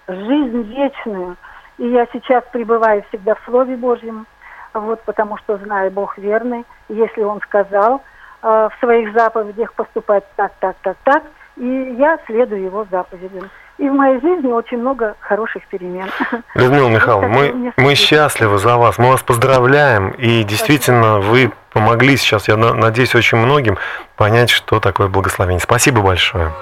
жизнь 0.08 0.62
вечную. 0.62 1.36
И 1.78 1.86
я 1.86 2.06
сейчас 2.12 2.42
пребываю 2.52 3.04
всегда 3.08 3.36
в 3.36 3.40
Слове 3.44 3.76
Божьем, 3.76 4.26
вот, 4.74 5.00
потому 5.02 5.36
что 5.38 5.56
знаю, 5.58 5.92
Бог 5.92 6.18
верный. 6.18 6.64
Если 6.88 7.22
Он 7.22 7.40
сказал 7.42 8.02
э, 8.42 8.68
в 8.72 8.80
своих 8.80 9.12
заповедях 9.12 9.72
поступать 9.74 10.24
так, 10.34 10.52
так, 10.58 10.74
так, 10.82 10.96
так, 11.04 11.22
и 11.56 11.94
я 11.96 12.18
следую 12.26 12.64
Его 12.64 12.84
заповедям. 12.90 13.50
И 13.78 13.88
в 13.88 13.92
моей 13.92 14.20
жизни 14.20 14.50
очень 14.50 14.78
много 14.78 15.14
хороших 15.20 15.64
перемен. 15.68 16.10
Людмила 16.56 16.88
Михайловна, 16.90 17.28
мы, 17.28 17.72
мы 17.76 17.94
счастливы 17.94 18.58
за 18.58 18.76
вас, 18.76 18.98
мы 18.98 19.10
вас 19.10 19.22
поздравляем, 19.22 20.10
и 20.10 20.42
действительно 20.42 21.20
вы 21.20 21.52
помогли 21.72 22.16
сейчас, 22.16 22.48
я 22.48 22.56
на- 22.56 22.74
надеюсь, 22.74 23.14
очень 23.14 23.38
многим 23.38 23.78
понять, 24.16 24.50
что 24.50 24.80
такое 24.80 25.08
благословение. 25.08 25.60
Спасибо 25.60 26.02
большое. 26.02 26.52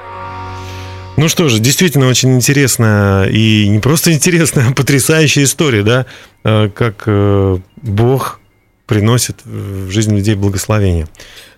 Ну 1.16 1.28
что 1.28 1.48
же, 1.48 1.58
действительно 1.58 2.08
очень 2.08 2.34
интересная 2.34 3.26
и 3.26 3.68
не 3.68 3.78
просто 3.80 4.12
интересная, 4.12 4.68
а 4.70 4.74
потрясающая 4.74 5.44
история, 5.44 5.82
да, 5.82 6.06
Э, 6.42 6.70
как 6.70 7.02
э, 7.06 7.58
Бог 7.82 8.40
приносит 8.86 9.44
в 9.44 9.90
жизнь 9.90 10.16
людей 10.16 10.34
благословение. 10.34 11.06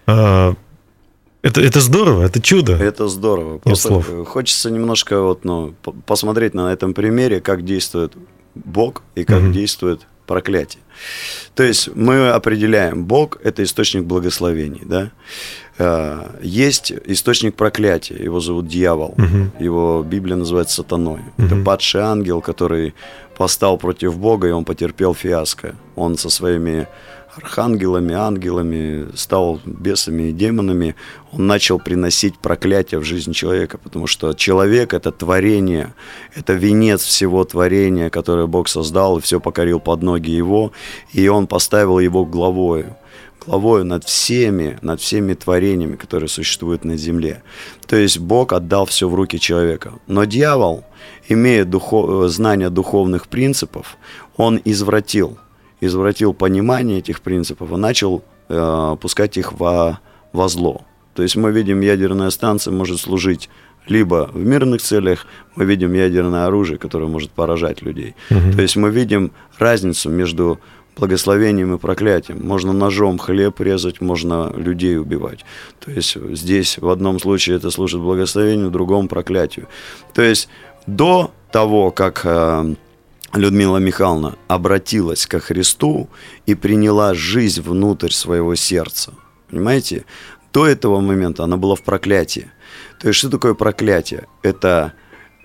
Э, 0.09 0.55
Это, 1.45 1.61
это 1.61 1.81
здорово, 1.81 2.23
это 2.25 2.41
чудо. 2.41 2.73
Это 2.77 3.07
здорово. 3.09 3.55
Нет 3.55 3.63
Просто 3.63 3.89
слов. 3.89 4.29
хочется 4.29 4.71
немножко 4.71 5.21
вот, 5.21 5.45
ну, 5.45 5.75
посмотреть 6.07 6.55
на 6.55 6.73
этом 6.73 6.95
примере, 6.95 7.41
как 7.41 7.65
действует 7.65 8.13
Бог 8.55 9.03
и 9.17 9.25
как 9.25 9.41
Мгм. 9.43 9.53
действует 9.53 10.01
проклятие. 10.27 10.83
То 11.55 11.63
есть 11.63 11.89
мы 11.95 12.31
определяем, 12.31 13.05
Бог– 13.05 13.39
это 13.45 13.63
источник 13.63 14.05
благословений, 14.05 14.83
да? 14.85 15.11
Э, 15.79 16.39
Есть 16.43 16.93
источник 17.07 17.55
проклятия, 17.55 18.15
его 18.25 18.41
зовут 18.41 18.67
дьявол, 18.69 19.15
Мгм. 19.17 19.53
его 19.61 20.03
Библия 20.03 20.37
называет 20.37 20.69
сатаной. 20.71 21.21
Это 21.39 21.55
Мгм. 21.57 21.65
падший 21.65 22.03
ангел, 22.03 22.41
который 22.41 22.95
постал 23.37 23.79
против 23.79 24.17
Бога, 24.19 24.49
и 24.49 24.53
он 24.53 24.65
потерпел 24.65 25.15
фиаско. 25.15 25.75
Он 25.97 26.17
со 26.19 26.31
своими 26.31 26.87
архангелами, 27.37 28.15
ангелами, 28.15 29.07
стал 29.15 29.61
бесами 29.65 30.25
и 30.25 30.33
демонами, 30.33 30.95
он 31.33 31.47
начал 31.47 31.79
приносить 31.79 32.39
проклятие 32.39 33.01
в 33.01 33.05
жизнь 33.05 33.33
человека, 33.33 33.79
потому 33.79 34.07
что 34.07 34.35
человек– 34.35 34.93
это 34.95 35.13
творение, 35.13 35.95
это 36.35 36.53
венец 36.53 37.03
всего 37.03 37.45
творения, 37.45 38.11
которое 38.11 38.47
Бог 38.47 38.69
создал, 38.69 39.19
и 39.19 39.21
все 39.21 39.41
покорил 39.41 39.81
под 39.81 40.03
ноги 40.03 40.31
его, 40.31 40.73
и 41.13 41.29
он 41.29 41.47
поставил 41.47 41.99
его 41.99 42.25
главою 42.25 42.97
главою 43.45 43.85
над 43.85 44.05
всеми, 44.05 44.79
над 44.83 45.01
всеми 45.01 45.35
творениями, 45.35 45.97
которые 45.97 46.29
существуют 46.29 46.85
на 46.85 46.97
земле. 46.97 47.43
То 47.89 47.97
есть 47.97 48.19
Бог 48.19 48.53
отдал 48.53 48.87
все 48.87 49.09
в 49.09 49.15
руки 49.15 49.41
человека. 49.41 49.95
Но 50.07 50.25
дьявол, 50.25 50.85
имея 51.29 51.65
духо- 51.65 52.27
э, 52.27 52.29
знание 52.29 52.71
духовных 52.71 53.27
принципов, 53.27 53.97
он 54.37 54.61
извратил, 54.65 55.39
извратил 55.83 56.33
понимание 56.33 56.99
этих 56.99 57.21
принципов 57.21 57.73
и 57.73 57.77
начал 57.77 58.23
э, 58.49 58.97
пускать 59.01 59.37
их 59.37 59.53
во, 59.53 59.99
во 60.33 60.49
зло. 60.49 60.83
То 61.15 61.23
есть 61.23 61.37
мы 61.37 61.51
видим, 61.51 61.81
ядерная 61.81 62.31
станция 62.31 62.73
может 62.73 63.01
служить 63.01 63.51
либо 63.89 64.31
в 64.33 64.39
мирных 64.39 64.81
целях, 64.81 65.27
мы 65.57 65.65
видим 65.65 65.93
ядерное 65.93 66.47
оружие, 66.47 66.79
которое 66.79 67.07
может 67.07 67.33
поражать 67.33 67.83
людей. 67.83 68.15
То 68.29 68.63
есть 68.63 68.77
мы 68.77 68.91
видим 68.91 69.33
разницу 69.59 70.09
между 70.09 70.61
благословением 70.97 71.75
и 71.75 71.79
проклятием. 71.79 72.47
Можно 72.47 72.73
ножом 72.73 73.19
хлеб 73.19 73.61
резать, 73.61 74.01
можно 74.01 74.53
людей 74.55 74.99
убивать. 74.99 75.45
То 75.81 75.91
есть 75.91 76.17
здесь 76.37 76.79
в 76.79 76.89
одном 76.89 77.19
случае 77.19 77.57
это 77.57 77.71
служит 77.71 78.01
благословению, 78.01 78.69
в 78.69 78.73
другом 78.73 79.09
проклятию. 79.09 79.67
То 80.15 80.23
есть 80.23 80.49
до 80.87 81.33
того, 81.51 81.91
как 81.91 82.21
э, 82.25 82.75
Людмила 83.35 83.79
Михайловна 83.79 84.37
обратилась 84.49 85.27
ко 85.27 85.41
Христу 85.41 86.09
и 86.45 86.55
приняла 86.55 87.15
жизнь 87.15 87.63
внутрь 87.63 88.11
своего 88.11 88.55
сердца, 88.55 89.15
понимаете, 89.51 90.05
до 90.53 90.67
этого 90.67 91.01
момента 91.01 91.45
она 91.45 91.57
была 91.57 91.75
в 91.75 91.83
проклятии. 91.83 92.51
То 93.01 93.09
есть 93.09 93.19
что 93.19 93.31
такое 93.31 93.55
проклятие? 93.55 94.27
Это 94.43 94.93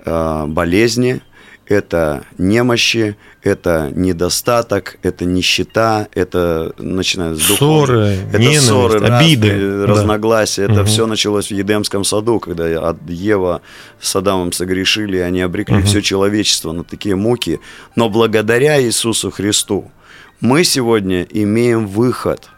э, 0.05 0.45
болезни, 0.47 1.21
это 1.69 2.23
немощи, 2.37 3.17
это 3.43 3.91
недостаток, 3.93 4.97
это 5.03 5.25
нищета, 5.25 6.07
это 6.13 6.73
начиная 6.77 7.35
с 7.35 7.41
Ссоры, 7.43 8.17
это 8.31 8.59
ссоры, 8.61 9.05
обиды, 9.05 9.49
разные, 9.51 9.79
да. 9.79 9.85
разногласия. 9.87 10.63
Это 10.63 10.73
Мгм. 10.81 10.85
все 10.85 11.07
началось 11.07 11.47
в 11.47 11.51
Едемском 11.51 12.03
саду, 12.03 12.39
когда 12.39 12.89
от 12.89 12.97
Ева 13.09 13.61
с 13.99 14.15
Адамом 14.15 14.51
согрешили, 14.51 15.17
и 15.17 15.21
они 15.21 15.41
обрекли 15.41 15.77
Мгм. 15.77 15.85
все 15.85 16.01
человечество 16.01 16.71
на 16.71 16.83
такие 16.83 17.15
муки. 17.15 17.59
Но 17.95 18.09
благодаря 18.09 18.81
Иисусу 18.81 19.31
Христу 19.31 19.91
мы 20.39 20.63
сегодня 20.63 21.23
имеем 21.29 21.87
выход, 21.87 22.49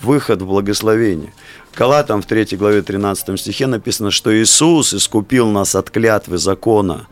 выход 0.00 0.42
в 0.42 0.46
благословение. 0.46 1.32
Галатам 1.76 2.22
в 2.22 2.26
3 2.26 2.56
главе 2.56 2.80
13 2.80 3.38
стихе 3.38 3.66
написано, 3.66 4.10
что 4.10 4.34
Иисус 4.34 4.94
искупил 4.94 5.48
нас 5.48 5.74
от 5.74 5.90
клятвы 5.90 6.38
закона, 6.38 7.06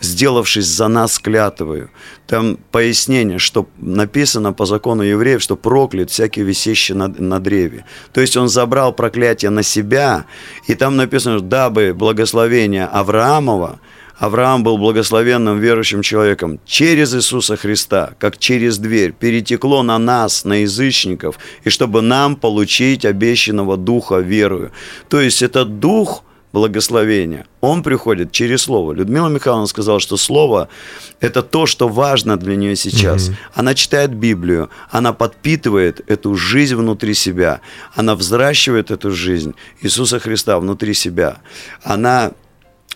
сделавшись 0.00 0.66
за 0.66 0.88
нас 0.88 1.20
клятвою. 1.20 1.90
Там 2.26 2.58
пояснение, 2.72 3.38
что 3.38 3.68
написано 3.78 4.52
по 4.52 4.66
закону 4.66 5.02
евреев, 5.02 5.40
что 5.40 5.54
проклят 5.54 6.10
всякий 6.10 6.42
висящий 6.42 6.94
на, 6.94 7.06
на 7.06 7.38
древе. 7.38 7.84
То 8.12 8.20
есть 8.20 8.36
он 8.36 8.48
забрал 8.48 8.92
проклятие 8.92 9.50
на 9.50 9.62
себя, 9.62 10.24
и 10.66 10.74
там 10.74 10.96
написано, 10.96 11.40
дабы 11.40 11.94
благословение 11.94 12.86
Авраамова, 12.86 13.78
Авраам 14.18 14.64
был 14.64 14.78
благословенным 14.78 15.60
верующим 15.60 16.02
человеком 16.02 16.58
через 16.66 17.14
Иисуса 17.14 17.56
Христа, 17.56 18.14
как 18.18 18.38
через 18.38 18.78
дверь, 18.78 19.12
перетекло 19.12 19.82
на 19.82 19.98
нас, 19.98 20.44
на 20.44 20.62
язычников, 20.62 21.38
и 21.64 21.70
чтобы 21.70 22.02
нам 22.02 22.34
получить 22.34 23.04
обещанного 23.04 23.76
Духа 23.76 24.18
верою. 24.18 24.72
То 25.08 25.20
есть 25.20 25.42
этот 25.42 25.78
Дух 25.78 26.24
благословения, 26.52 27.46
он 27.60 27.82
приходит 27.82 28.32
через 28.32 28.62
Слово. 28.62 28.92
Людмила 28.92 29.28
Михайловна 29.28 29.66
сказала, 29.66 30.00
что 30.00 30.16
Слово– 30.16 30.68
это 31.20 31.42
то, 31.42 31.66
что 31.66 31.88
важно 31.88 32.36
для 32.36 32.56
нее 32.56 32.74
сейчас. 32.74 33.30
Она 33.54 33.74
читает 33.74 34.14
Библию, 34.14 34.68
она 34.90 35.12
подпитывает 35.12 36.00
эту 36.10 36.34
жизнь 36.34 36.74
внутри 36.74 37.14
себя, 37.14 37.60
она 37.94 38.14
взращивает 38.16 38.90
эту 38.90 39.12
жизнь 39.12 39.54
Иисуса 39.82 40.18
Христа 40.18 40.58
внутри 40.58 40.94
себя. 40.94 41.36
Она 41.84 42.32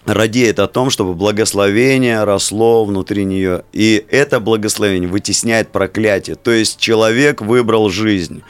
радеет 0.04 0.58
о 0.58 0.66
том, 0.66 0.90
чтобы 0.90 1.14
благословение 1.14 2.24
росло 2.24 2.84
внутри 2.84 3.24
нее. 3.24 3.64
И 3.72 4.04
это 4.10 4.40
благословение 4.40 5.08
вытесняет 5.08 5.68
проклятие. 5.68 6.36
То 6.36 6.50
есть 6.50 6.78
человек 6.78 7.40
выбрал 7.40 7.88
жизнь. 7.88 8.42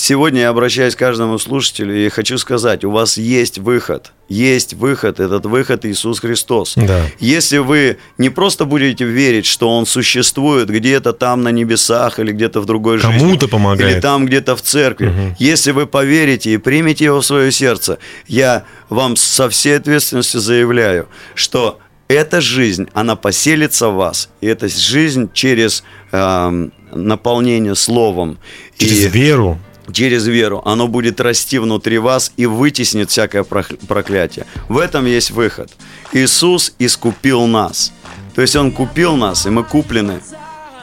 Сегодня 0.00 0.42
я 0.42 0.50
обращаюсь 0.50 0.94
к 0.94 0.98
каждому 1.00 1.38
слушателю 1.40 2.06
и 2.06 2.08
хочу 2.08 2.38
сказать, 2.38 2.84
у 2.84 2.90
вас 2.92 3.18
есть 3.18 3.58
выход. 3.58 4.12
Есть 4.28 4.74
выход, 4.74 5.18
этот 5.18 5.44
выход 5.44 5.84
Иисус 5.84 6.20
Христос. 6.20 6.74
Да. 6.76 7.02
Если 7.18 7.58
вы 7.58 7.98
не 8.16 8.30
просто 8.30 8.64
будете 8.64 9.04
верить, 9.04 9.44
что 9.44 9.76
Он 9.76 9.86
существует 9.86 10.70
где-то 10.70 11.12
там 11.12 11.42
на 11.42 11.48
небесах 11.48 12.20
или 12.20 12.30
где-то 12.30 12.60
в 12.60 12.64
другой 12.64 12.98
жизни, 12.98 13.18
Кому-то 13.18 13.48
помогает. 13.48 13.92
или 13.92 14.00
там 14.00 14.26
где-то 14.26 14.54
в 14.54 14.62
церкви, 14.62 15.34
если 15.40 15.72
вы 15.72 15.88
поверите 15.88 16.52
и 16.54 16.58
примете 16.58 17.06
его 17.06 17.20
в 17.20 17.26
свое 17.26 17.50
сердце, 17.50 17.98
я 18.28 18.62
вам 18.88 19.16
со 19.16 19.48
всей 19.50 19.78
ответственностью 19.78 20.38
заявляю, 20.38 21.08
что 21.34 21.80
эта 22.06 22.40
жизнь, 22.40 22.88
она 22.94 23.16
поселится 23.16 23.88
в 23.88 23.96
вас, 23.96 24.30
и 24.40 24.46
эта 24.46 24.68
жизнь 24.68 25.28
через 25.32 25.82
эм, 26.12 26.72
наполнение 26.92 27.74
словом 27.74 28.38
Через 28.76 29.06
и 29.06 29.08
веру. 29.08 29.58
Через 29.92 30.26
веру, 30.26 30.62
оно 30.64 30.88
будет 30.88 31.20
расти 31.20 31.58
внутри 31.58 31.98
вас 31.98 32.32
и 32.36 32.46
вытеснит 32.46 33.10
всякое 33.10 33.44
проклятие. 33.44 34.46
В 34.68 34.78
этом 34.78 35.06
есть 35.06 35.30
выход. 35.30 35.70
Иисус 36.12 36.74
искупил 36.78 37.46
нас. 37.46 37.92
То 38.34 38.42
есть 38.42 38.56
Он 38.56 38.70
купил 38.72 39.16
нас, 39.16 39.46
и 39.46 39.50
мы 39.50 39.64
куплены. 39.64 40.20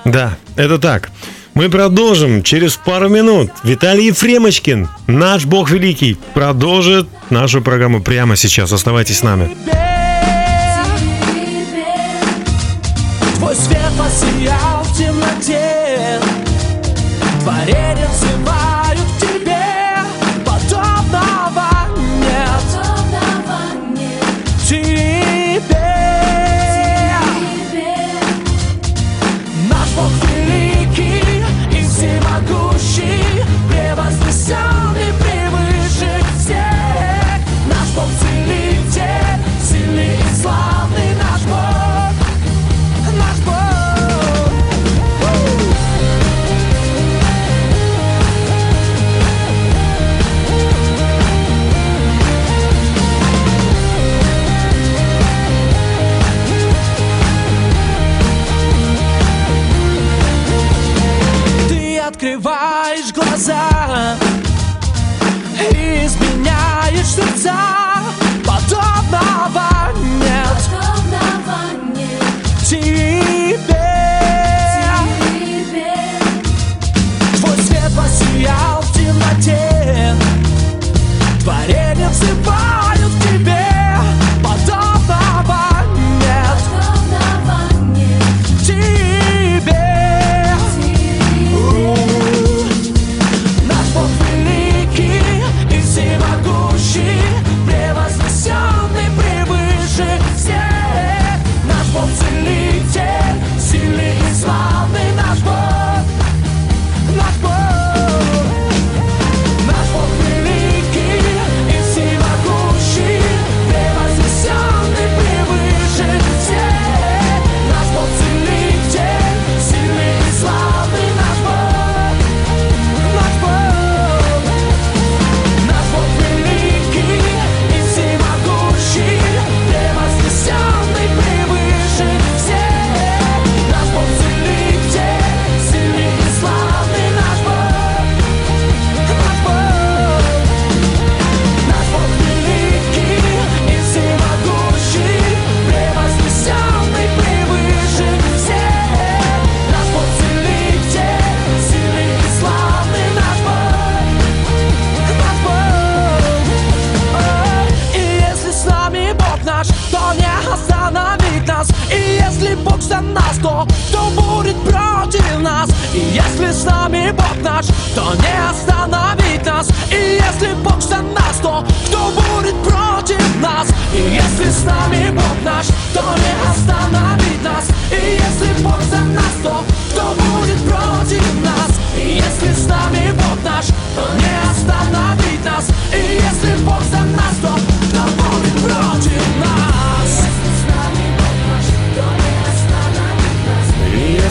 Да, 0.04 0.38
это 0.56 0.78
так. 0.78 1.10
Мы 1.54 1.70
продолжим 1.70 2.44
через 2.44 2.76
пару 2.76 3.08
минут. 3.08 3.50
Виталий 3.64 4.08
Ефремочкин, 4.08 4.90
наш 5.08 5.46
Бог 5.46 5.72
Великий, 5.72 6.18
продолжит 6.34 7.08
нашу 7.30 7.62
программу 7.62 8.04
прямо 8.04 8.36
сейчас. 8.36 8.74
Оставайтесь 8.74 9.20
с 9.20 9.24
нами. 9.24 9.56
Твой 13.38 13.56
свет 13.56 13.85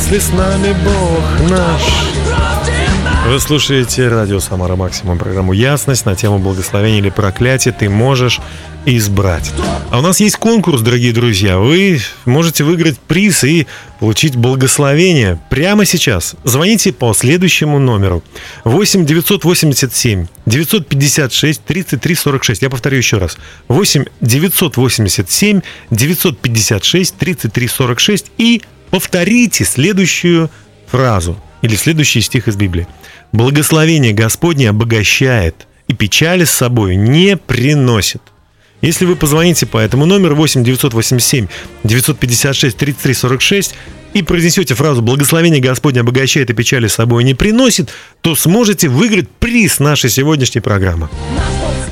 Если 0.04 0.18
с 0.18 0.32
нами 0.32 0.76
Бог 0.84 1.50
наш. 1.50 2.53
Вы 3.26 3.40
слушаете 3.40 4.08
радио 4.08 4.38
Самара 4.38 4.76
Максимум, 4.76 5.18
программу 5.18 5.54
«Ясность» 5.54 6.04
на 6.04 6.14
тему 6.14 6.38
благословения 6.38 6.98
или 6.98 7.08
проклятия 7.08 7.72
ты 7.72 7.88
можешь 7.88 8.38
избрать. 8.84 9.50
А 9.90 10.00
у 10.00 10.02
нас 10.02 10.20
есть 10.20 10.36
конкурс, 10.36 10.82
дорогие 10.82 11.14
друзья. 11.14 11.58
Вы 11.58 12.00
можете 12.26 12.64
выиграть 12.64 12.98
приз 12.98 13.42
и 13.42 13.66
получить 13.98 14.36
благословение 14.36 15.40
прямо 15.48 15.86
сейчас. 15.86 16.34
Звоните 16.44 16.92
по 16.92 17.14
следующему 17.14 17.78
номеру. 17.78 18.22
8 18.64 19.06
987 19.06 20.26
956 20.44 21.64
33 21.64 22.14
46. 22.14 22.62
Я 22.62 22.68
повторю 22.68 22.98
еще 22.98 23.16
раз. 23.16 23.38
8 23.68 24.04
987 24.20 25.62
956 25.90 27.16
33 27.16 27.68
46 27.68 28.26
и 28.36 28.62
повторите 28.90 29.64
следующую 29.64 30.50
фразу 30.86 31.38
или 31.64 31.76
следующий 31.76 32.20
стих 32.20 32.46
из 32.46 32.56
Библии. 32.56 32.86
Благословение 33.32 34.12
Господне 34.12 34.68
обогащает 34.68 35.66
и 35.88 35.94
печали 35.94 36.44
с 36.44 36.50
собой 36.50 36.94
не 36.94 37.38
приносит. 37.38 38.20
Если 38.82 39.06
вы 39.06 39.16
позвоните 39.16 39.64
по 39.64 39.78
этому 39.78 40.04
номеру 40.04 40.36
8 40.36 40.62
987 40.62 41.46
956 41.84 42.76
33 42.76 43.14
46 43.14 43.74
и 44.12 44.22
произнесете 44.22 44.74
фразу 44.74 45.00
«Благословение 45.00 45.62
Господне 45.62 46.00
обогащает 46.00 46.50
и 46.50 46.52
печали 46.52 46.86
с 46.86 46.94
собой 46.94 47.24
не 47.24 47.32
приносит», 47.32 47.88
то 48.20 48.34
сможете 48.36 48.88
выиграть 48.88 49.30
приз 49.30 49.78
нашей 49.78 50.10
сегодняшней 50.10 50.60
программы. 50.60 51.08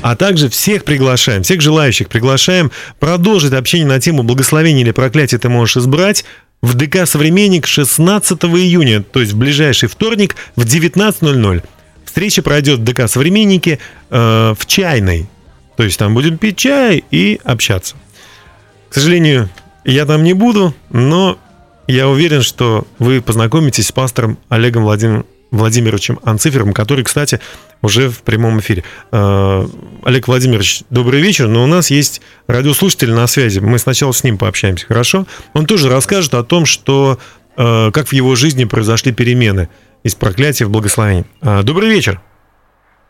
А 0.03 0.15
также 0.15 0.49
всех 0.49 0.83
приглашаем, 0.83 1.41
всех 1.41 1.61
желающих 1.61 2.09
приглашаем 2.09 2.71
продолжить 2.99 3.53
общение 3.53 3.87
на 3.87 3.99
тему 3.99 4.21
благословения 4.21 4.83
или 4.83 4.91
проклятия 4.91 5.39
ты 5.39 5.49
можешь 5.49 5.77
избрать 5.77 6.25
в 6.63 6.75
ДК 6.75 7.05
«Современник» 7.05 7.67
16 7.67 8.45
июня, 8.45 9.03
то 9.03 9.19
есть 9.19 9.33
в 9.33 9.37
ближайший 9.37 9.89
вторник 9.89 10.37
в 10.55 10.63
19.00. 10.63 11.61
Встреча 12.05 12.41
пройдет 12.41 12.79
в 12.79 12.83
ДК 12.85 13.09
«Современники» 13.09 13.79
э, 14.09 14.55
в 14.57 14.65
чайной. 14.65 15.27
То 15.75 15.83
есть 15.83 15.99
там 15.99 16.13
будем 16.13 16.37
пить 16.37 16.55
чай 16.55 17.03
и 17.11 17.37
общаться. 17.43 17.95
К 18.89 18.93
сожалению, 18.93 19.49
я 19.83 20.05
там 20.05 20.23
не 20.23 20.31
буду, 20.31 20.73
но 20.89 21.37
я 21.87 22.07
уверен, 22.07 22.41
что 22.41 22.87
вы 22.97 23.21
познакомитесь 23.21 23.87
с 23.87 23.91
пастором 23.91 24.37
Олегом 24.47 24.83
Владим- 24.83 25.25
Владимировичем 25.53 26.19
Анцифером, 26.23 26.73
который, 26.73 27.03
кстати, 27.03 27.39
уже 27.83 28.09
в 28.09 28.23
прямом 28.23 28.59
эфире. 28.59 28.83
Э, 29.11 29.63
Олег 30.03 30.27
Владимирович, 30.27 30.81
добрый 30.89 31.21
вечер, 31.21 31.47
но 31.47 31.63
у 31.63 31.67
нас 31.67 31.91
есть 31.91 32.21
радиослушатель 32.47 33.13
на 33.13 33.27
связи. 33.27 33.59
Мы 33.59 33.77
сначала 33.77 34.11
с 34.13 34.23
ним 34.23 34.39
пообщаемся, 34.39 34.87
хорошо? 34.87 35.25
Он 35.53 35.67
тоже 35.67 35.89
расскажет 35.89 36.33
о 36.33 36.43
том, 36.43 36.65
что 36.65 37.19
э, 37.55 37.91
как 37.91 38.07
в 38.07 38.13
его 38.13 38.35
жизни 38.35 38.65
произошли 38.65 39.11
перемены 39.13 39.69
из 40.01 40.15
проклятия 40.15 40.65
в 40.65 40.71
благословение. 40.71 41.25
Э, 41.43 41.61
Добрый 41.61 41.89
вечер. 41.89 42.19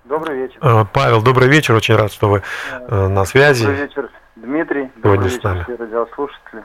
Добрый 0.03 0.37
вечер. 0.37 0.87
Павел, 0.93 1.21
добрый 1.21 1.47
вечер. 1.47 1.75
Очень 1.75 1.95
рад, 1.95 2.11
что 2.11 2.29
вы 2.29 2.43
на 2.89 3.23
связи. 3.23 3.65
Добрый 3.65 3.81
вечер, 3.87 4.09
Дмитрий. 4.35 4.91
Сегодня 5.01 5.23
Добрый 5.23 5.29
с 5.29 5.33
вечер, 5.35 5.63
все 5.63 5.75
радиослушатели. 5.77 6.63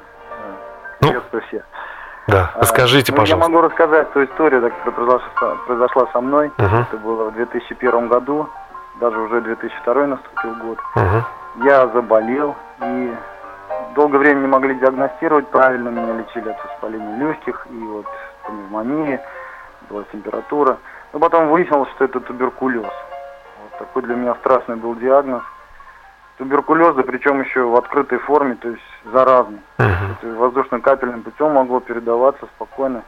Ну, 1.01 1.09
Приветствую 1.09 1.43
всех. 1.47 1.63
Да, 2.29 2.51
А, 2.55 2.61
расскажите, 2.61 3.11
ну, 3.13 3.17
Я 3.17 3.23
пожалуйста. 3.23 3.51
могу 3.51 3.63
рассказать 3.63 4.13
ту 4.13 4.23
историю, 4.25 4.61
которая 4.63 4.93
произошла, 4.93 5.29
со- 5.41 5.55
произошла 5.67 6.07
со 6.13 6.21
мной. 6.21 6.53
Мгм. 6.59 6.77
Это 6.83 6.97
было 6.99 7.31
в 7.31 7.35
2001 7.35 8.09
году, 8.09 8.49
даже 9.01 9.19
уже 9.19 9.41
2002 9.41 10.07
наступил 10.07 10.55
год. 10.57 10.79
Мгм. 10.95 11.25
Я 11.65 11.87
заболел 11.89 12.55
и 12.83 13.15
долгое 13.95 14.19
время 14.19 14.41
не 14.41 14.47
могли 14.47 14.75
диагностировать 14.75 15.49
правильно. 15.49 15.89
Меня 15.89 16.15
лечили 16.19 16.51
от 16.51 16.63
воспаления 16.65 17.17
легких 17.19 17.67
и 17.71 17.79
вот 17.79 18.07
пневмонии, 18.47 19.19
была 19.89 20.05
температура. 20.13 20.77
Но 21.15 21.19
потом 21.21 21.49
выяснилось, 21.49 21.89
что 21.97 22.05
это 22.05 22.21
туберкулез. 22.21 22.83
Вот 22.85 23.79
такой 23.79 24.03
для 24.03 24.15
меня 24.15 24.35
страшный 24.35 24.77
был 24.77 24.95
диагноз. 24.97 25.43
Туберкулез, 26.37 26.95
да 26.95 27.03
причем 27.03 27.41
еще 27.41 27.63
в 27.63 27.75
открытой 27.75 28.19
форме, 28.19 28.55
то 28.57 28.69
есть 28.69 28.83
заразный. 29.13 29.61
Мгм. 29.79 30.13
Это 30.13 30.39
воздушно-капельным 30.39 31.23
путем 31.23 31.53
могло 31.53 31.81
передаваться 31.81 32.47
спокойно. 32.57 33.03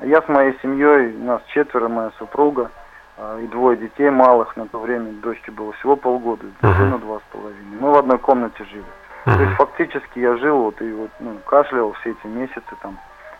Я 0.00 0.20
с 0.22 0.28
моей 0.28 0.58
семьей, 0.62 1.14
у 1.16 1.24
нас 1.24 1.42
четверо, 1.48 1.88
моя 1.88 2.10
супруга 2.18 2.70
а, 3.16 3.40
и 3.40 3.46
двое 3.46 3.76
детей 3.76 4.10
малых. 4.10 4.56
На 4.56 4.66
то 4.66 4.78
время 4.78 5.12
дочке 5.22 5.50
было 5.50 5.72
всего 5.74 5.96
полгода, 5.96 6.44
сыну 6.60 6.98
два 6.98 7.18
с 7.18 7.32
половиной. 7.32 7.78
Мы 7.80 7.90
в 7.90 7.96
одной 7.96 8.18
комнате 8.18 8.64
жили. 8.64 8.84
То 9.24 9.42
есть 9.42 9.56
фактически 9.56 10.20
я 10.20 10.36
жил 10.36 10.58
вот 10.58 10.80
и 10.80 10.92
вот 10.92 11.10
ну, 11.18 11.36
кашлял 11.46 11.92
все 11.94 12.10
эти 12.12 12.26
месяцы 12.26 12.76
там. 12.80 12.96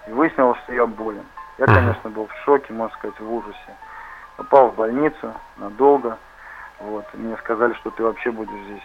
И 0.08 0.10
выяснилось, 0.10 0.58
что 0.64 0.72
я 0.72 0.84
болен. 0.86 1.24
Я, 1.58 1.66
конечно, 1.66 2.10
был 2.10 2.26
в 2.26 2.44
шоке, 2.44 2.72
можно 2.72 2.94
сказать, 2.96 3.18
в 3.20 3.32
ужасе. 3.32 3.76
Попал 4.36 4.70
в 4.70 4.74
больницу 4.74 5.32
надолго. 5.58 6.18
Вот. 6.80 7.04
И 7.14 7.16
мне 7.16 7.36
сказали, 7.38 7.72
что 7.74 7.90
ты 7.90 8.02
вообще 8.02 8.30
будешь 8.30 8.64
здесь 8.64 8.82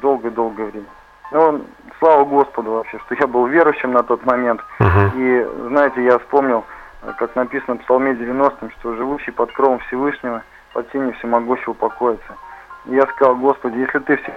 долгое-долгое 0.00 0.66
время. 0.66 0.86
Ну, 1.30 1.64
слава 1.98 2.24
Господу 2.24 2.72
вообще, 2.72 2.98
что 3.06 3.14
я 3.14 3.26
был 3.26 3.46
верующим 3.46 3.92
на 3.92 4.02
тот 4.02 4.24
момент. 4.24 4.60
Мгм. 4.78 5.12
И, 5.14 5.48
знаете, 5.68 6.04
я 6.04 6.18
вспомнил, 6.18 6.64
как 7.16 7.34
написано 7.36 7.76
в 7.76 7.80
Псалме 7.80 8.14
90, 8.14 8.70
что 8.78 8.94
живущий 8.94 9.30
под 9.30 9.52
кровом 9.52 9.78
Всевышнего, 9.80 10.42
под 10.72 10.90
тенью 10.90 11.12
всемогущего 11.14 11.72
покоится. 11.74 12.36
И 12.86 12.94
я 12.94 13.06
сказал, 13.06 13.36
Господи, 13.36 13.78
если 13.78 13.98
ты 14.00 14.16
все 14.16 14.32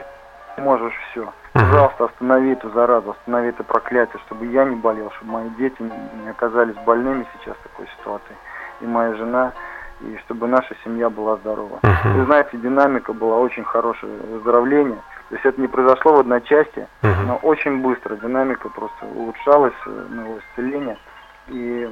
можешь 0.58 0.94
все, 1.12 1.32
пожалуйста, 1.54 2.06
останови 2.06 2.52
эту 2.52 2.70
заразу, 2.72 3.12
останови 3.12 3.50
это 3.50 3.64
проклятие, 3.64 4.22
чтобы 4.26 4.46
я 4.48 4.66
не 4.66 4.76
болел, 4.76 5.12
чтобы 5.12 5.32
мои 5.32 5.50
дети 5.58 5.82
не 5.82 6.30
оказались 6.30 6.76
больными 6.86 7.26
сейчас 7.34 7.56
в 7.58 7.64
такой 7.64 7.88
ситуации, 8.00 8.36
и 8.82 8.86
моя 8.86 9.16
жена, 9.16 9.54
и 10.02 10.18
чтобы 10.26 10.48
наша 10.48 10.76
семья 10.84 11.10
была 11.10 11.38
здорова. 11.38 11.80
Вы 12.04 12.26
знаете, 12.26 12.58
динамика 12.58 13.14
была 13.14 13.38
очень 13.38 13.64
хорошая, 13.64 14.12
выздоровление. 14.32 15.00
То 15.32 15.36
есть 15.38 15.46
это 15.46 15.62
не 15.62 15.68
произошло 15.68 16.18
в 16.18 16.20
одночасье, 16.20 16.90
Мгм. 17.04 17.28
но 17.28 17.36
очень 17.38 17.82
быстро 17.82 18.16
динамика 18.18 18.68
просто 18.68 19.06
улучшалась, 19.16 19.74
э, 19.86 20.06
моего 20.10 20.40
исцеления. 20.40 20.98
И 21.48 21.90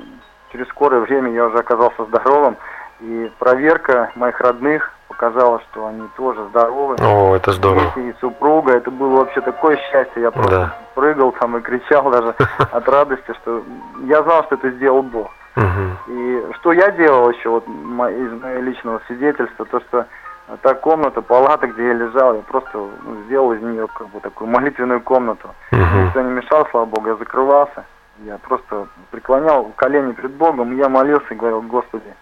через 0.51 0.67
скорое 0.67 0.99
время 0.99 1.31
я 1.31 1.45
уже 1.45 1.57
оказался 1.57 2.03
здоровым. 2.03 2.57
И 2.99 3.31
проверка 3.39 4.11
моих 4.15 4.41
родных 4.41 4.91
показала, 5.07 5.61
что 5.71 5.87
они 5.87 6.05
тоже 6.17 6.43
здоровы. 6.49 6.97
О, 7.01 7.33
это 7.33 7.53
здорово. 7.53 7.93
И 7.95 8.13
супруга. 8.19 8.73
Это 8.73 8.91
было 8.91 9.19
вообще 9.21 9.39
такое 9.39 9.77
счастье. 9.89 10.21
Я 10.21 10.31
просто 10.31 10.51
Да. 10.59 10.75
прыгал 10.95 11.31
там 11.31 11.55
и 11.55 11.61
кричал 11.61 12.11
даже 12.11 12.35
от 12.73 12.89
радости, 12.89 13.33
что 13.41 13.63
я 14.03 14.21
знал, 14.23 14.43
что 14.43 14.55
это 14.55 14.69
сделал 14.71 15.01
Бог. 15.01 15.31
И 16.07 16.43
что 16.59 16.73
я 16.73 16.91
делал 16.91 17.29
еще 17.31 17.49
вот 17.49 17.63
из 17.67 18.31
моего 18.41 18.61
личного 18.63 19.01
свидетельства, 19.07 19.65
то 19.65 19.79
что 19.79 20.05
э, 20.49 20.57
та 20.61 20.73
комната, 20.73 21.21
палата, 21.21 21.67
где 21.67 21.87
я 21.87 21.93
лежал, 21.93 22.35
я 22.35 22.41
просто 22.41 22.77
ну, 22.77 23.23
сделал 23.25 23.53
из 23.53 23.61
нее 23.61 23.87
как 23.93 24.07
бы 24.09 24.19
такую 24.19 24.49
молитвенную 24.49 25.01
комнату. 25.01 25.49
Мгм. 25.71 26.05
Никто 26.05 26.21
не 26.21 26.31
мешал, 26.31 26.67
слава 26.71 26.85
Богу, 26.85 27.07
я 27.07 27.15
закрывался. 27.15 27.85
Я 28.25 28.37
просто 28.37 28.87
преклонял 29.11 29.71
колени 29.77 30.11
пред 30.11 30.31
Богом, 30.31 30.75
я 30.75 30.89
молился 30.89 31.33
и 31.33 31.35
говорил, 31.37 31.61
Господи, 31.61 32.13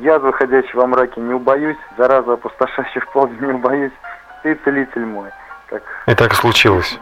я, 0.00 0.18
заходящий 0.18 0.74
во 0.76 0.86
мраке, 0.86 1.20
не 1.20 1.32
убоюсь, 1.34 1.76
зараза 1.96 2.32
опустошающих 2.32 3.06
полдень 3.12 3.40
не 3.46 3.52
убоюсь, 3.52 3.92
ты 4.42 4.54
целитель 4.64 5.06
мой. 5.06 5.30
Как 5.68 5.82
И 6.08 6.14
так 6.14 6.32
и 6.32 6.34
случилось. 6.34 6.98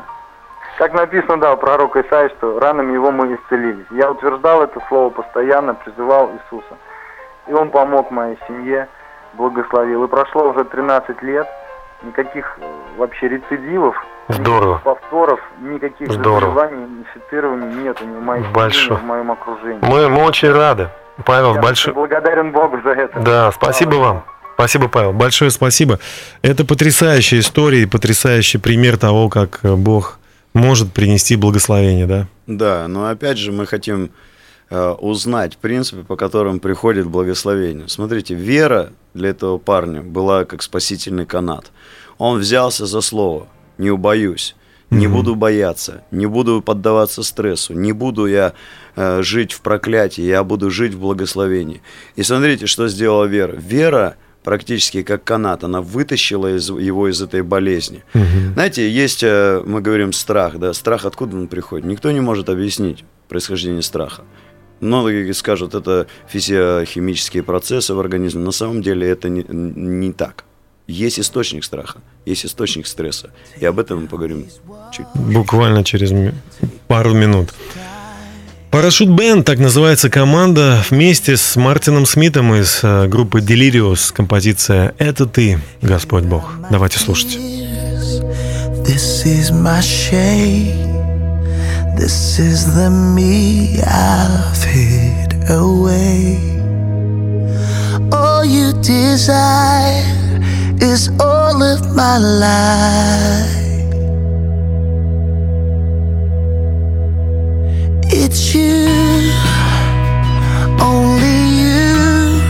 как 0.78 0.92
написано, 0.92 1.38
да, 1.38 1.55
у 1.55 1.57
пророка 1.57 2.03
Исаии, 2.03 2.28
что 2.36 2.61
ранами 2.61 2.92
его 2.92 3.11
мы 3.11 3.34
исцелились. 3.34 3.86
Я 3.90 4.11
утверждал 4.11 4.62
это 4.62 4.80
слово 4.88 5.09
постоянно, 5.11 5.74
призывал 5.74 6.30
Иисуса. 6.32 6.76
И 7.48 7.53
он 7.55 7.70
помог 7.70 8.11
моей 8.11 8.38
семье, 8.46 8.86
благословил. 9.41 10.05
И 10.05 10.09
прошло 10.09 10.51
уже 10.51 10.64
13 10.64 11.22
лет, 11.22 11.47
никаких 12.03 12.59
э, 12.61 12.99
вообще 12.99 13.28
рецидивов, 13.28 13.97
Здорово. 14.28 14.74
никаких 14.74 14.82
повторов, 14.82 15.41
никаких 15.61 16.12
Здорово. 16.12 16.41
заболеваний, 16.41 16.86
инфицирований 17.01 17.82
нет 17.82 18.01
ни 18.03 18.16
в 18.16 18.22
моей 18.22 18.43
семье, 18.43 18.55
Большое. 18.55 18.99
ни 18.99 19.03
в 19.03 19.07
моем 19.07 19.30
окружении. 19.32 19.78
Мы, 19.82 20.09
мы 20.11 20.24
очень 20.24 20.53
рады. 20.53 20.88
Павел, 21.24 21.55
Я 21.55 21.61
большое... 21.61 21.95
благодарен 21.95 22.53
Богу 22.53 22.80
за 22.82 22.91
это. 22.91 23.20
Да, 23.20 23.53
спасибо 23.53 23.93
Слава 23.93 24.05
вам. 24.07 24.24
Спасибо, 24.55 24.88
Павел. 24.88 25.12
Большое 25.14 25.51
спасибо. 25.51 25.99
Это 26.43 26.66
потрясающая 26.66 27.38
история 27.41 27.82
и 27.82 27.86
потрясающий 27.86 28.59
пример 28.59 28.99
того, 28.99 29.30
как 29.30 29.61
э, 29.62 29.74
Бог 29.74 30.18
может 30.53 30.93
принести 30.93 31.36
благословение, 31.36 32.07
да? 32.07 32.26
Да, 32.47 32.86
но 32.88 33.09
опять 33.09 33.38
же 33.38 33.53
мы 33.53 33.64
хотим 33.66 34.11
узнать 34.71 35.57
принципы, 35.59 36.05
по 36.05 36.16
которым 36.16 36.61
приходит 36.61 37.07
благословение. 37.07 37.89
Смотрите, 37.89 38.35
вера 38.35 38.91
для 39.14 39.31
этого 39.31 39.59
парня 39.59 40.03
была 40.03 40.45
как 40.45 40.62
спасительный 40.62 41.27
канат. 41.27 41.73
Он 42.18 42.39
взялся 42.39 42.87
за 42.87 43.01
слово, 43.01 43.49
не 43.79 43.91
убоюсь, 43.91 44.55
не 44.91 45.07
буду 45.07 45.35
бояться, 45.37 46.03
не 46.11 46.27
буду 46.27 46.62
поддаваться 46.62 47.23
стрессу, 47.23 47.75
не 47.75 47.93
буду 47.93 48.27
я 48.27 48.53
э, 48.97 49.23
жить 49.23 49.53
в 49.53 49.61
проклятии, 49.61 50.23
я 50.23 50.43
буду 50.45 50.71
жить 50.71 50.95
в 50.95 51.01
благословении. 51.01 51.81
И 52.16 52.23
смотрите, 52.23 52.66
что 52.66 52.89
сделала 52.89 53.25
вера. 53.25 53.55
Вера 53.57 54.16
практически 54.43 55.03
как 55.03 55.23
канат, 55.25 55.64
она 55.64 55.81
вытащила 55.81 56.57
из- 56.57 56.71
его 56.71 57.09
из 57.09 57.21
этой 57.23 57.43
болезни. 57.43 58.03
Знаете, 58.55 58.91
есть, 58.91 59.23
э, 59.23 59.62
мы 59.64 59.81
говорим, 59.81 60.12
страх, 60.12 60.59
да, 60.59 60.73
страх 60.75 61.05
откуда 61.05 61.37
он 61.37 61.47
приходит? 61.49 61.87
Никто 61.87 62.11
не 62.11 62.21
может 62.21 62.49
объяснить 62.49 63.05
происхождение 63.29 63.83
страха. 63.83 64.23
Многие 64.81 65.33
скажут, 65.33 65.74
это 65.74 66.07
физиохимические 66.28 67.43
процессы 67.43 67.95
в 67.95 68.01
организме. 68.01 68.43
На 68.43 68.53
самом 68.53 68.83
деле 68.83 69.09
это 69.09 69.28
не, 69.28 69.45
не 69.49 70.12
так. 70.12 70.45
Есть 70.87 71.20
источник 71.20 71.64
страха, 71.64 72.01
есть 72.26 72.45
источник 72.45 72.87
стресса. 72.87 73.31
И 73.61 73.64
об 73.64 73.78
этом 73.78 74.03
мы 74.03 74.09
поговорим 74.09 74.47
чуть 74.93 75.07
Буквально 75.14 75.85
через 75.85 76.12
пару 76.89 77.14
минут. 77.14 77.55
Парашют 78.70 79.09
Бенд, 79.09 79.45
так 79.45 79.59
называется 79.59 80.11
команда, 80.11 80.83
вместе 80.91 81.37
с 81.37 81.57
Мартином 81.57 82.07
Смитом 82.07 82.55
из 82.55 82.81
э, 82.85 83.09
группы 83.09 83.41
Delirious, 83.41 84.12
композиция 84.12 84.95
«Это 84.99 85.26
ты, 85.26 85.59
Господь 85.83 86.24
Бог». 86.24 86.55
Давайте 86.70 87.01
слушать. 87.01 87.37
This 88.87 89.24
is 89.26 89.51
my 89.51 89.81
shame. 89.81 90.89
This 91.97 92.38
is 92.38 92.74
the 92.74 92.91
me 92.91 93.80
I've 93.82 94.62
hid 94.64 95.34
away. 95.51 96.38
All 98.12 98.45
you 98.45 98.72
desire 98.82 100.05
is 100.80 101.11
all 101.20 101.62
of 101.62 101.95
my 101.95 102.18
life. 102.18 103.61
It's 108.12 108.55
you, 108.55 109.32
only 110.80 111.38
you, 111.62 112.41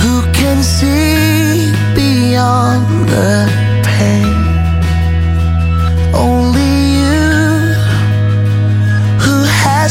who 0.00 0.22
can 0.32 0.62
see 0.62 1.72
beyond 1.94 3.08
the 3.08 3.63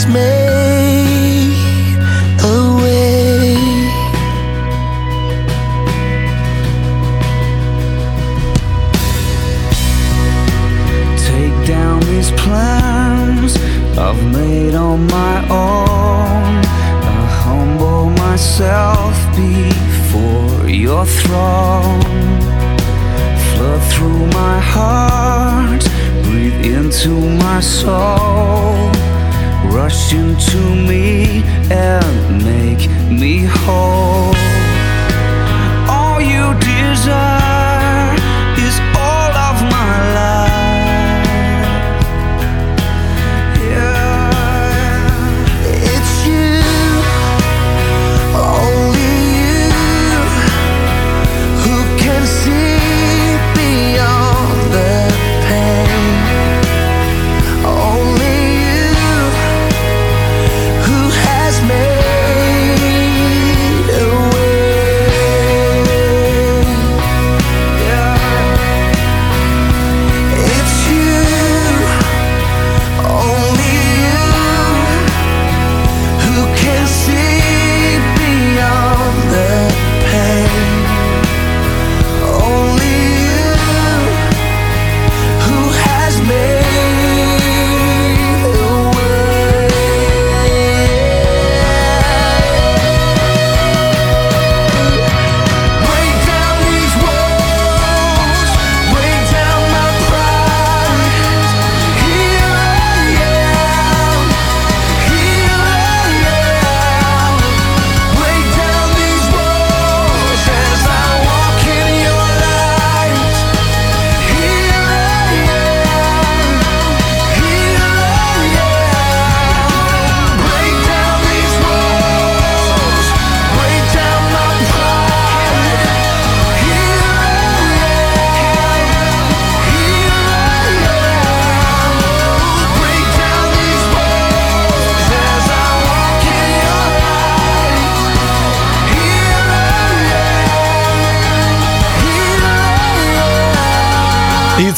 has 0.03 0.13
made 0.13 1.93
a 2.43 2.57
way. 2.81 3.55
Take 11.17 11.67
down 11.67 11.99
these 12.01 12.31
plans 12.31 13.55
I've 13.97 14.23
made 14.31 14.75
on 14.75 15.07
my 15.07 15.37
own. 15.49 16.63
I 17.05 17.25
humble 17.43 18.09
myself 18.09 19.15
before 19.35 20.69
your 20.69 21.05
throne. 21.05 22.01
Flood 23.49 23.81
through 23.91 24.25
my 24.27 24.59
heart, 24.59 25.83
breathe 26.23 26.65
into 26.65 27.11
my 27.43 27.59
soul. 27.59 28.62
Rush 29.93 30.13
into 30.13 30.57
me 30.57 31.43
and 31.69 32.43
make 32.43 32.89
me 33.11 33.45
whole. 33.45 34.42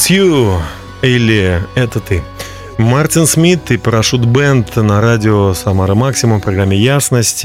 It's 0.06 0.12
you 0.12 0.60
или 1.02 1.60
это 1.74 1.98
ты. 1.98 2.22
Мартин 2.78 3.26
Смит 3.26 3.72
и 3.72 3.76
Парашют 3.76 4.24
Бенд 4.24 4.76
на 4.76 5.00
радио 5.00 5.52
Самара 5.52 5.94
Максимум 5.94 6.40
в 6.40 6.44
программе 6.44 6.76
Ясность. 6.76 7.44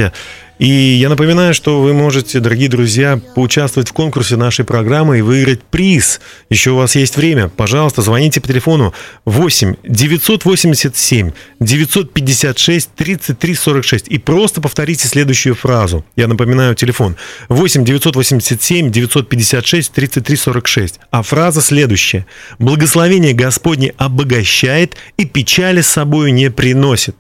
И 0.62 0.68
я 0.68 1.10
напоминаю, 1.10 1.56
что 1.56 1.82
вы 1.82 1.92
можете, 1.92 2.40
дорогие 2.40 2.70
друзья, 2.70 3.20
поучаствовать 3.34 3.90
в 3.90 3.94
конкурсе 3.94 4.36
нашей 4.36 4.64
программы 4.64 5.18
и 5.18 5.22
выиграть 5.24 5.64
приз. 5.64 6.22
Еще 6.52 6.70
у 6.70 6.76
вас 6.76 6.96
есть 6.96 7.18
время. 7.18 7.50
Пожалуйста, 7.50 8.04
звоните 8.04 8.42
по 8.42 8.48
телефону 8.48 8.94
8 9.26 9.78
987 9.82 11.32
956 11.60 12.90
33 12.96 13.56
46 13.56 14.08
и 14.08 14.20
просто 14.20 14.62
повторите 14.62 15.08
следующую 15.08 15.56
фразу. 15.56 16.06
Я 16.16 16.28
напоминаю 16.28 16.76
телефон 16.76 17.16
8 17.50 17.84
987 17.84 18.92
956 18.92 19.92
33 19.92 20.36
46. 20.36 21.00
А 21.10 21.24
фраза 21.24 21.62
следующая. 21.62 22.28
Благословение 22.60 23.34
Господне 23.34 23.96
обогащает 23.98 24.96
и 25.18 25.26
печали 25.26 25.82
с 25.82 25.88
собою 25.88 26.32
не 26.32 26.52
приносит. 26.52 27.16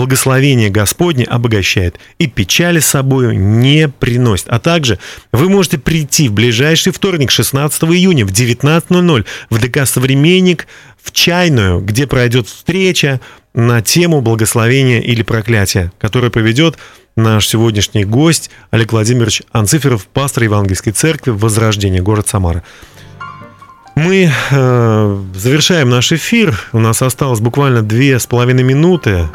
Благословение 0.00 0.70
Господне 0.70 1.24
обогащает 1.24 2.00
и 2.18 2.26
печали 2.26 2.78
с 2.78 2.86
собою 2.86 3.38
не 3.38 3.86
приносит. 3.86 4.48
А 4.48 4.58
также 4.58 4.98
вы 5.30 5.50
можете 5.50 5.76
прийти 5.76 6.30
в 6.30 6.32
ближайший 6.32 6.90
вторник, 6.90 7.30
16 7.30 7.82
июня 7.84 8.24
в 8.24 8.30
19.00 8.30 9.26
в 9.50 9.58
ДК 9.60 9.86
«Современник» 9.86 10.68
в 11.02 11.12
чайную, 11.12 11.82
где 11.82 12.06
пройдет 12.06 12.48
встреча 12.48 13.20
на 13.52 13.82
тему 13.82 14.22
благословения 14.22 15.02
или 15.02 15.22
проклятия, 15.22 15.92
которую 15.98 16.30
проведет 16.30 16.78
наш 17.14 17.46
сегодняшний 17.46 18.06
гость 18.06 18.48
Олег 18.70 18.92
Владимирович 18.92 19.42
Анциферов, 19.52 20.06
пастор 20.06 20.44
Евангельской 20.44 20.94
церкви 20.94 21.32
«Возрождение», 21.32 22.00
город 22.00 22.26
Самара. 22.26 22.64
Мы 23.96 24.32
э, 24.50 25.22
завершаем 25.34 25.90
наш 25.90 26.10
эфир. 26.12 26.58
У 26.72 26.78
нас 26.78 27.02
осталось 27.02 27.40
буквально 27.40 27.82
две 27.82 28.18
с 28.18 28.26
половиной 28.26 28.62
минуты. 28.62 29.28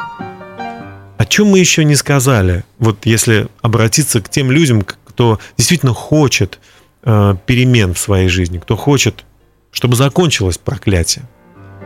О 1.17 1.25
чем 1.25 1.47
мы 1.47 1.59
еще 1.59 1.85
не 1.85 1.95
сказали? 1.95 2.65
Вот 2.77 3.05
если 3.05 3.47
обратиться 3.61 4.21
к 4.21 4.29
тем 4.29 4.51
людям, 4.51 4.81
кто 4.81 5.39
действительно 5.57 5.93
хочет 5.93 6.59
э, 7.03 7.35
перемен 7.45 7.93
в 7.93 7.99
своей 7.99 8.27
жизни, 8.27 8.57
кто 8.57 8.75
хочет, 8.75 9.23
чтобы 9.71 9.95
закончилось 9.95 10.57
проклятие. 10.57 11.25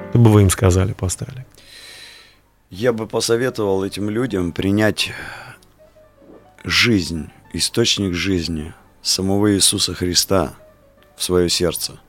Что 0.10 0.20
бы 0.20 0.32
вы 0.32 0.42
им 0.42 0.50
сказали, 0.50 0.96
Олег? 1.00 1.46
Я 2.72 2.94
бы 2.94 3.08
посоветовал 3.08 3.84
этим 3.84 4.10
людям 4.10 4.52
принять 4.52 5.12
жизнь, 6.64 7.30
источник 7.54 8.14
жизни 8.14 8.74
самого 9.02 9.54
Иисуса 9.54 9.94
Христа 9.94 10.54
в 11.16 11.24
свое 11.24 11.50
сердце. 11.50 12.00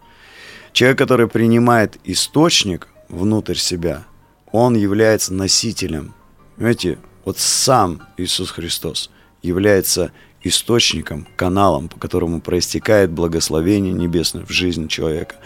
Человек, 0.72 0.98
который 0.98 1.28
принимает 1.28 1.98
источник 2.04 2.88
внутрь 3.08 3.56
себя, 3.56 4.04
он 4.52 4.76
является 4.76 5.32
носителем. 5.32 6.14
Понимаете, 6.56 6.98
вот 7.24 7.38
сам 7.38 8.02
Иисус 8.16 8.50
Христос 8.50 9.10
является 9.42 10.12
источником, 10.42 11.26
каналом, 11.36 11.88
по 11.88 11.98
которому 11.98 12.40
проистекает 12.40 13.10
благословение 13.10 13.92
небесное 13.92 14.44
в 14.44 14.50
жизнь 14.50 14.88
человека. 14.88 15.36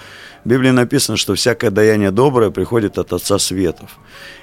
В 0.44 0.48
Библии 0.48 0.70
написано, 0.70 1.16
что 1.16 1.34
всякое 1.34 1.70
даяние 1.70 2.10
доброе 2.10 2.50
приходит 2.50 2.98
от 2.98 3.12
Отца 3.12 3.38
Светов. 3.38 3.98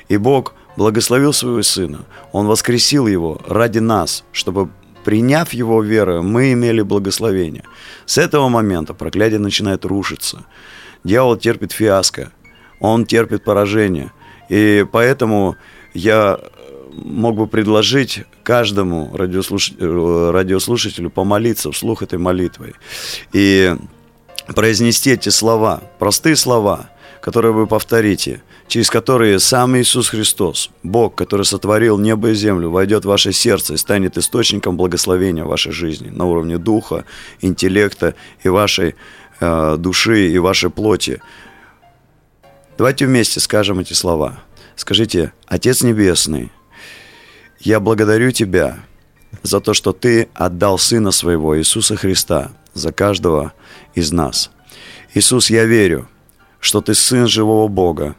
И 0.10 0.18
Бог 0.18 0.56
благословил 0.76 1.32
своего 1.32 1.62
Сына. 1.64 2.06
Он 2.32 2.48
воскресил 2.48 3.08
Его 3.08 3.42
ради 3.48 3.80
нас, 3.80 4.24
чтобы, 4.32 4.70
приняв 5.06 5.54
Его 5.54 5.82
верою, 5.82 6.24
мы 6.24 6.54
имели 6.54 6.82
благословение. 6.82 7.64
С 8.06 8.18
этого 8.18 8.50
момента 8.50 8.94
проклятие 8.94 9.40
начинает 9.40 9.86
рушиться. 9.86 10.46
Дьявол 11.04 11.38
терпит 11.38 11.72
фиаско, 11.72 12.32
он 12.80 13.06
терпит 13.06 13.44
поражение. 13.44 14.12
И 14.50 14.86
поэтому 14.92 15.56
я 15.94 16.40
мог 16.94 17.36
бы 17.36 17.48
предложить 17.48 18.24
каждому 18.44 19.10
радиослуш- 19.14 19.76
э, 19.80 20.32
радиослушателю 20.32 21.10
помолиться 21.10 21.72
вслух 21.72 22.02
этой 22.04 22.20
молитвой 22.20 22.74
и 23.34 23.76
произнести 24.56 25.12
эти 25.12 25.30
слова, 25.30 25.82
простые 26.00 26.36
слова, 26.36 26.90
которые 27.22 27.54
вы 27.54 27.68
повторите, 27.68 28.42
через 28.68 28.90
которые 28.90 29.40
сам 29.40 29.78
Иисус 29.78 30.10
Христос, 30.10 30.72
Бог, 30.84 31.16
который 31.16 31.46
сотворил 31.46 31.98
небо 31.98 32.30
и 32.30 32.34
землю, 32.34 32.70
войдет 32.70 33.06
в 33.06 33.10
ваше 33.10 33.32
сердце 33.32 33.76
и 33.76 33.78
станет 33.78 34.18
источником 34.18 34.78
благословения 34.78 35.46
вашей 35.46 35.72
жизни 35.72 36.10
на 36.10 36.26
уровне 36.26 36.58
духа, 36.58 37.06
интеллекта 37.42 38.16
и 38.44 38.50
вашей 38.50 38.96
э, 39.40 39.76
души 39.78 40.30
и 40.30 40.38
вашей 40.40 40.70
плоти. 40.70 41.22
Давайте 42.78 43.06
вместе 43.06 43.40
скажем 43.40 43.80
эти 43.80 43.94
слова. 43.94 44.40
Скажите, 44.76 45.34
Отец 45.46 45.84
Небесный, 45.84 46.52
я 47.64 47.80
благодарю 47.80 48.32
Тебя 48.32 48.80
за 49.44 49.60
то, 49.60 49.74
что 49.74 49.94
Ты 49.94 50.30
отдал 50.34 50.78
Сына 50.78 51.12
Своего, 51.12 51.58
Иисуса 51.58 51.96
Христа, 51.96 52.52
за 52.74 52.92
каждого 52.92 53.54
из 53.96 54.12
нас. 54.12 54.52
Иисус, 55.14 55.50
я 55.50 55.66
верю, 55.66 56.08
что 56.60 56.82
Ты 56.82 56.94
Сын 56.94 57.28
живого 57.28 57.68
Бога. 57.68 58.16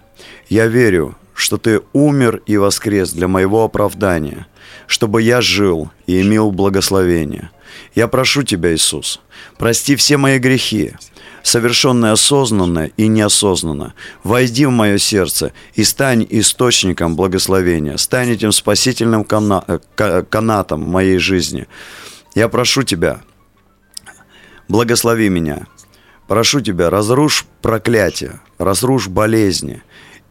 Я 0.49 0.67
верю, 0.67 1.17
что 1.35 1.59
Ты 1.59 1.81
умер 1.93 2.43
и 2.47 2.57
воскрес 2.57 3.13
для 3.13 3.29
моего 3.29 3.65
оправдания, 3.65 4.47
чтобы 4.87 5.23
я 5.23 5.41
жил 5.41 5.91
и 6.07 6.21
имел 6.23 6.53
благословение. 6.53 7.51
Я 7.95 8.09
прошу 8.09 8.43
Тебя, 8.43 8.75
Иисус, 8.75 9.21
прости 9.59 9.97
все 9.97 10.17
мои 10.17 10.39
грехи, 10.39 10.95
совершенные 11.43 12.13
осознанно 12.13 12.91
и 12.97 13.09
неосознанно. 13.09 13.95
Войди 14.23 14.67
в 14.67 14.71
мое 14.71 14.99
сердце 14.99 15.53
и 15.75 15.85
стань 15.85 16.27
источником 16.29 17.17
благословения, 17.17 17.97
стань 17.97 18.31
этим 18.31 18.53
спасительным 18.53 19.27
э, 19.29 19.79
ка- 19.95 20.23
канатом 20.23 20.89
моей 20.89 21.19
жизни. 21.19 21.67
Я 22.35 22.49
прошу 22.49 22.83
Тебя, 22.83 23.21
благослови 24.69 25.29
меня. 25.29 25.67
Прошу 26.29 26.61
Тебя, 26.61 26.89
разрушь 26.89 27.45
проклятие, 27.61 28.41
разрушь 28.59 29.09
болезни 29.09 29.83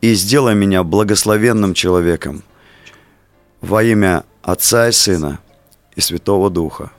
и 0.02 0.14
сделай 0.16 0.56
меня 0.56 0.84
благословенным 0.84 1.74
человеком 1.74 2.44
во 3.62 3.84
имя 3.84 4.24
Отца 4.42 4.90
и 4.90 4.92
Сына 4.92 5.40
и 5.96 6.02
Святого 6.02 6.50
Духа. 6.50 6.92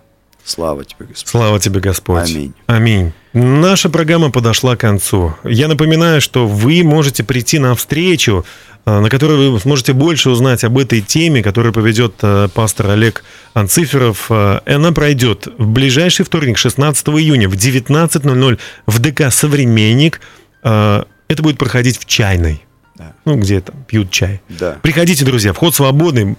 Слава 0.44 0.84
Тебе, 0.84 1.06
Господь. 1.06 1.28
Слава 1.28 1.60
тебе, 1.60 1.80
Господь. 1.80 2.30
Аминь. 2.30 2.54
Аминь. 2.66 3.12
Наша 3.32 3.88
программа 3.88 4.30
подошла 4.30 4.76
к 4.76 4.80
концу. 4.80 5.34
Я 5.44 5.68
напоминаю, 5.68 6.20
что 6.20 6.46
вы 6.46 6.82
можете 6.82 7.24
прийти 7.24 7.58
на 7.58 7.74
встречу, 7.74 8.44
э, 8.84 9.00
на 9.00 9.08
которой 9.08 9.48
вы 9.48 9.58
сможете 9.60 9.94
больше 9.94 10.28
узнать 10.30 10.64
об 10.64 10.76
этой 10.78 11.00
теме, 11.00 11.42
которую 11.42 11.72
поведет 11.72 12.14
э, 12.22 12.48
пастор 12.52 12.90
Олег 12.90 13.24
Анциферов. 13.54 14.26
Э, 14.30 14.60
она 14.66 14.92
пройдет 14.92 15.48
в 15.56 15.66
ближайший 15.66 16.26
вторник, 16.26 16.58
16 16.58 17.08
июня 17.08 17.48
в 17.48 17.54
19.00 17.54 18.58
в 18.86 18.98
ДК 18.98 19.32
«Современник». 19.32 20.20
Это 20.62 21.06
будет 21.42 21.58
проходить 21.58 21.98
в 21.98 22.04
чайной. 22.04 22.62
Да. 22.94 23.14
Ну, 23.24 23.36
где 23.36 23.60
там 23.60 23.74
пьют 23.84 24.10
чай. 24.10 24.42
Да. 24.48 24.78
Приходите, 24.82 25.24
друзья, 25.24 25.52
вход 25.52 25.74
свободный. 25.74 26.36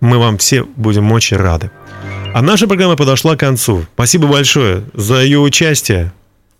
Мы 0.00 0.18
вам 0.18 0.38
все 0.38 0.62
будем 0.62 1.10
очень 1.12 1.36
рады. 1.36 1.70
А 2.34 2.42
наша 2.42 2.66
программа 2.66 2.96
подошла 2.96 3.34
к 3.36 3.40
концу. 3.40 3.86
Спасибо 3.94 4.26
большое 4.28 4.84
за 4.92 5.22
ее 5.22 5.38
участие, 5.38 6.12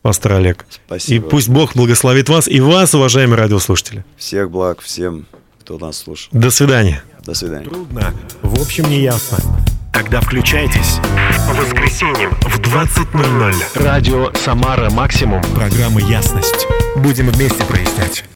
пастор 0.03 0.33
Олег. 0.33 0.65
Спасибо. 0.87 1.27
И 1.27 1.31
пусть 1.31 1.49
Бог 1.49 1.75
благословит 1.75 2.29
вас 2.29 2.49
и 2.49 2.61
вас, 2.61 2.95
уважаемые 2.95 3.37
радиослушатели. 3.37 4.05
Всех 4.17 4.51
благ 4.51 4.81
всем, 4.81 5.27
кто 5.61 5.79
нас 5.79 5.99
слушает. 5.99 6.33
До 6.33 6.51
свидания. 6.51 7.03
До 7.25 7.35
свидания. 7.35 7.67
Трудно, 7.67 8.15
в 8.43 8.61
общем, 8.63 8.89
не 8.89 9.01
ясно. 9.01 9.39
Тогда 9.93 10.21
включайтесь. 10.21 10.99
По 11.49 11.55
воскресеньям 11.55 12.31
в 12.43 12.61
20.00. 12.61 13.83
Радио 13.83 14.31
«Самара 14.35 14.91
Максимум». 14.91 15.43
Программа 15.55 16.01
«Ясность». 16.03 16.67
Будем 16.97 17.31
вместе 17.31 17.65
прояснять. 17.65 18.23